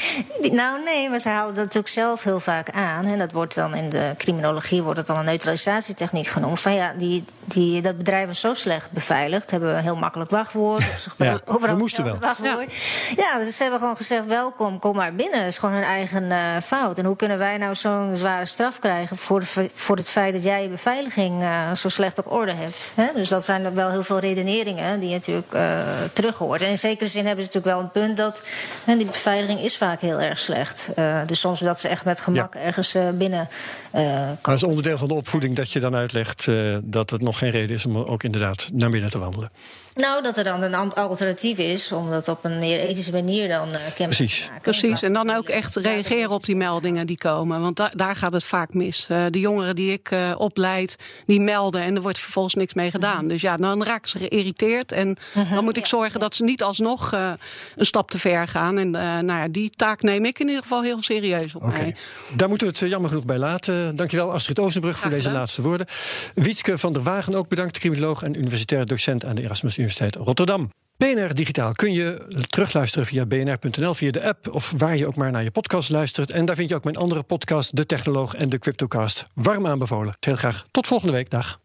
nou 0.56 0.82
nee, 0.84 1.08
maar 1.10 1.18
ze 1.18 1.28
halen 1.28 1.54
dat 1.54 1.64
natuurlijk 1.64 1.92
zelf 1.92 2.24
heel 2.24 2.40
vaak 2.40 2.70
aan. 2.70 3.04
En 3.04 3.18
dat 3.18 3.32
wordt 3.32 3.54
dan 3.54 3.74
in 3.74 3.88
de 3.88 4.14
criminologie 4.18 4.82
wordt 4.82 4.98
het 4.98 5.06
dan 5.06 5.18
een 5.18 5.24
neutralisatietechniek 5.24 6.26
genoemd. 6.26 6.60
Van 6.60 6.74
ja, 6.74 6.94
die, 6.98 7.24
die, 7.44 7.82
dat 7.82 7.96
bedrijf 7.96 8.28
is 8.28 8.40
zo 8.40 8.54
slecht 8.54 8.90
beveiligd. 8.90 9.50
Hebben 9.50 9.70
we 9.70 9.76
een 9.76 9.82
heel 9.82 9.96
makkelijk 9.96 10.30
wachtwoord. 10.30 10.78
Of 10.78 10.98
ze 10.98 11.24
ja, 11.24 11.40
overal 11.44 11.74
we 11.74 11.80
moesten 11.80 12.04
wel. 12.04 12.18
Wachtwoord. 12.18 12.74
Ja. 13.16 13.22
ja, 13.22 13.38
dus 13.38 13.56
ze 13.56 13.62
hebben 13.62 13.80
gewoon 13.80 13.96
gezegd: 13.96 14.26
welkom, 14.26 14.78
kom 14.78 14.96
maar 14.96 15.14
binnen. 15.14 15.38
Dat 15.38 15.48
is 15.48 15.58
gewoon 15.58 15.74
hun 15.74 15.84
eigen 15.84 16.22
uh, 16.22 16.56
fout. 16.62 16.98
En 16.98 17.04
hoe 17.04 17.16
kunnen 17.16 17.38
wij 17.38 17.58
nou 17.58 17.74
zo'n 17.74 18.16
zware 18.16 18.46
straf 18.46 18.78
krijgen 18.78 19.16
voor, 19.16 19.40
de, 19.40 19.70
voor 19.74 19.96
het 19.96 20.08
feit 20.08 20.32
dat 20.32 20.42
jij 20.42 20.62
je 20.62 20.68
beveiliging 20.68 21.42
uh, 21.42 21.72
zo 21.72 21.88
slecht 21.88 22.18
op 22.18 22.32
orde 22.32 22.52
hebt? 22.56 22.92
Hè? 22.94 23.06
Dus 23.14 23.28
dat 23.28 23.44
zijn 23.44 23.74
wel 23.74 23.90
heel 23.90 24.02
veel 24.02 24.18
redeneringen 24.18 25.00
die 25.00 25.08
je 25.08 25.14
natuurlijk 25.14 25.54
uh, 25.54 25.80
terug 26.12 26.38
hoort. 26.38 26.62
En 26.62 26.68
in 26.68 26.78
zekere 26.78 27.08
zin 27.08 27.26
hebben 27.26 27.44
ze 27.44 27.50
natuurlijk 27.52 27.76
wel 27.76 27.84
een 27.84 27.90
punt 27.90 28.16
dat 28.16 28.42
hè, 28.84 28.96
die 28.96 29.06
beveiliging 29.06 29.60
is 29.60 29.76
vaak 29.76 30.00
heel 30.00 30.20
erg 30.20 30.38
slecht. 30.38 30.88
dus 31.26 31.40
soms 31.40 31.60
dat 31.60 31.80
ze 31.80 31.88
echt 31.88 32.04
met 32.04 32.20
gemak 32.20 32.54
ja. 32.54 32.60
ergens 32.60 32.96
binnen. 33.14 33.48
maar 33.92 34.36
dat 34.42 34.54
is 34.54 34.62
onderdeel 34.62 34.98
van 34.98 35.08
de 35.08 35.14
opvoeding 35.14 35.56
dat 35.56 35.70
je 35.70 35.80
dan 35.80 35.94
uitlegt 35.94 36.48
dat 36.82 37.10
het 37.10 37.20
nog 37.20 37.38
geen 37.38 37.50
reden 37.50 37.76
is 37.76 37.86
om 37.86 37.96
ook 37.96 38.22
inderdaad 38.22 38.70
naar 38.72 38.90
binnen 38.90 39.10
te 39.10 39.18
wandelen. 39.18 39.50
Nou, 39.94 40.22
dat 40.22 40.36
er 40.36 40.44
dan 40.44 40.62
een 40.62 40.74
alternatief 40.74 41.58
is 41.58 41.92
om 41.92 42.10
dat 42.10 42.28
op 42.28 42.44
een 42.44 42.58
meer 42.58 42.80
ethische 42.80 43.12
manier 43.12 43.48
dan 43.48 43.68
uh, 43.68 43.74
Precies. 43.96 44.40
te 44.40 44.46
maken. 44.46 44.62
Precies, 44.62 45.02
en 45.02 45.12
dan 45.12 45.30
ook 45.30 45.48
echt 45.48 45.76
reageren 45.76 46.30
op 46.30 46.44
die 46.44 46.56
meldingen 46.56 47.06
die 47.06 47.16
komen. 47.16 47.60
Want 47.60 47.76
da 47.76 47.90
daar 47.94 48.16
gaat 48.16 48.32
het 48.32 48.44
vaak 48.44 48.74
mis. 48.74 49.06
Uh, 49.10 49.24
de 49.30 49.40
jongeren 49.40 49.74
die 49.74 49.92
ik 49.92 50.10
uh, 50.10 50.34
opleid, 50.36 50.96
die 51.26 51.40
melden 51.40 51.82
en 51.82 51.96
er 51.96 52.02
wordt 52.02 52.18
vervolgens 52.18 52.54
niks 52.54 52.74
mee 52.74 52.90
gedaan. 52.90 53.18
-hmm. 53.18 53.28
Dus 53.28 53.40
ja, 53.40 53.56
dan 53.56 53.84
raken 53.84 54.10
ze 54.10 54.18
geïrriteerd. 54.18 54.92
En 54.92 55.16
-hmm. 55.32 55.54
dan 55.54 55.64
moet 55.64 55.76
ik 55.76 55.86
zorgen 55.86 56.20
dat 56.20 56.34
ze 56.34 56.44
niet 56.44 56.62
alsnog 56.62 57.12
een 57.12 57.38
stap 57.86 58.10
te 58.10 58.18
ver 58.18 58.48
gaan. 58.48 58.78
En 58.78 58.90
nou 58.90 59.26
ja, 59.26 59.48
die 59.48 59.70
taak 59.70 60.02
neem 60.02 60.24
ik 60.24 60.38
in 60.38 60.46
ieder 60.46 60.62
geval 60.62 60.82
heel 60.82 61.02
serieus 61.02 61.54
op 61.54 61.64
okay. 61.64 61.80
mij. 61.80 61.96
Daar 62.36 62.48
moeten 62.48 62.66
we 62.66 62.78
het 62.78 62.88
jammer 62.90 63.10
genoeg 63.10 63.24
bij 63.24 63.38
laten. 63.38 63.96
Dankjewel 63.96 64.32
Astrid 64.32 64.58
Oosterbrug 64.58 64.98
voor 64.98 65.10
deze 65.10 65.30
laatste 65.30 65.62
woorden. 65.62 65.86
Wietske 66.34 66.78
van 66.78 66.92
der 66.92 67.02
Wagen 67.02 67.34
ook 67.34 67.48
bedankt, 67.48 67.78
criminoloog 67.78 68.22
en 68.22 68.38
universitair 68.38 68.86
docent 68.86 69.24
aan 69.24 69.34
de 69.34 69.42
Erasmus 69.42 69.78
Universiteit 69.84 70.16
Rotterdam. 70.26 70.70
BNR 70.96 71.34
Digitaal 71.34 71.72
kun 71.72 71.92
je 71.92 72.26
terugluisteren 72.48 73.06
via 73.06 73.26
bnr.nl, 73.26 73.94
via 73.94 74.10
de 74.10 74.22
app 74.22 74.48
of 74.50 74.72
waar 74.76 74.96
je 74.96 75.06
ook 75.06 75.14
maar 75.14 75.30
naar 75.30 75.42
je 75.42 75.50
podcast 75.50 75.90
luistert. 75.90 76.30
En 76.30 76.44
daar 76.44 76.56
vind 76.56 76.68
je 76.68 76.74
ook 76.74 76.84
mijn 76.84 76.96
andere 76.96 77.22
podcast, 77.22 77.76
De 77.76 77.86
Technoloog 77.86 78.34
en 78.34 78.48
de 78.48 78.58
Cryptocast, 78.58 79.24
warm 79.34 79.66
aanbevolen. 79.66 80.16
Heel 80.20 80.36
graag 80.36 80.64
tot 80.70 80.86
volgende 80.86 81.12
week. 81.12 81.30
Dag. 81.30 81.60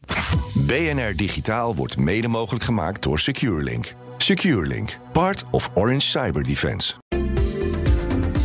BNR 0.54 1.16
Digitaal 1.16 1.76
wordt 1.76 1.98
mede 1.98 2.28
mogelijk 2.28 2.64
gemaakt 2.64 3.04
door 3.04 3.20
SecureLink. 3.20 3.94
SecureLink, 4.18 4.98
part 5.14 5.44
of 5.52 5.70
Orange 5.74 6.08
Cyber 6.08 6.44
Defense. 6.44 6.94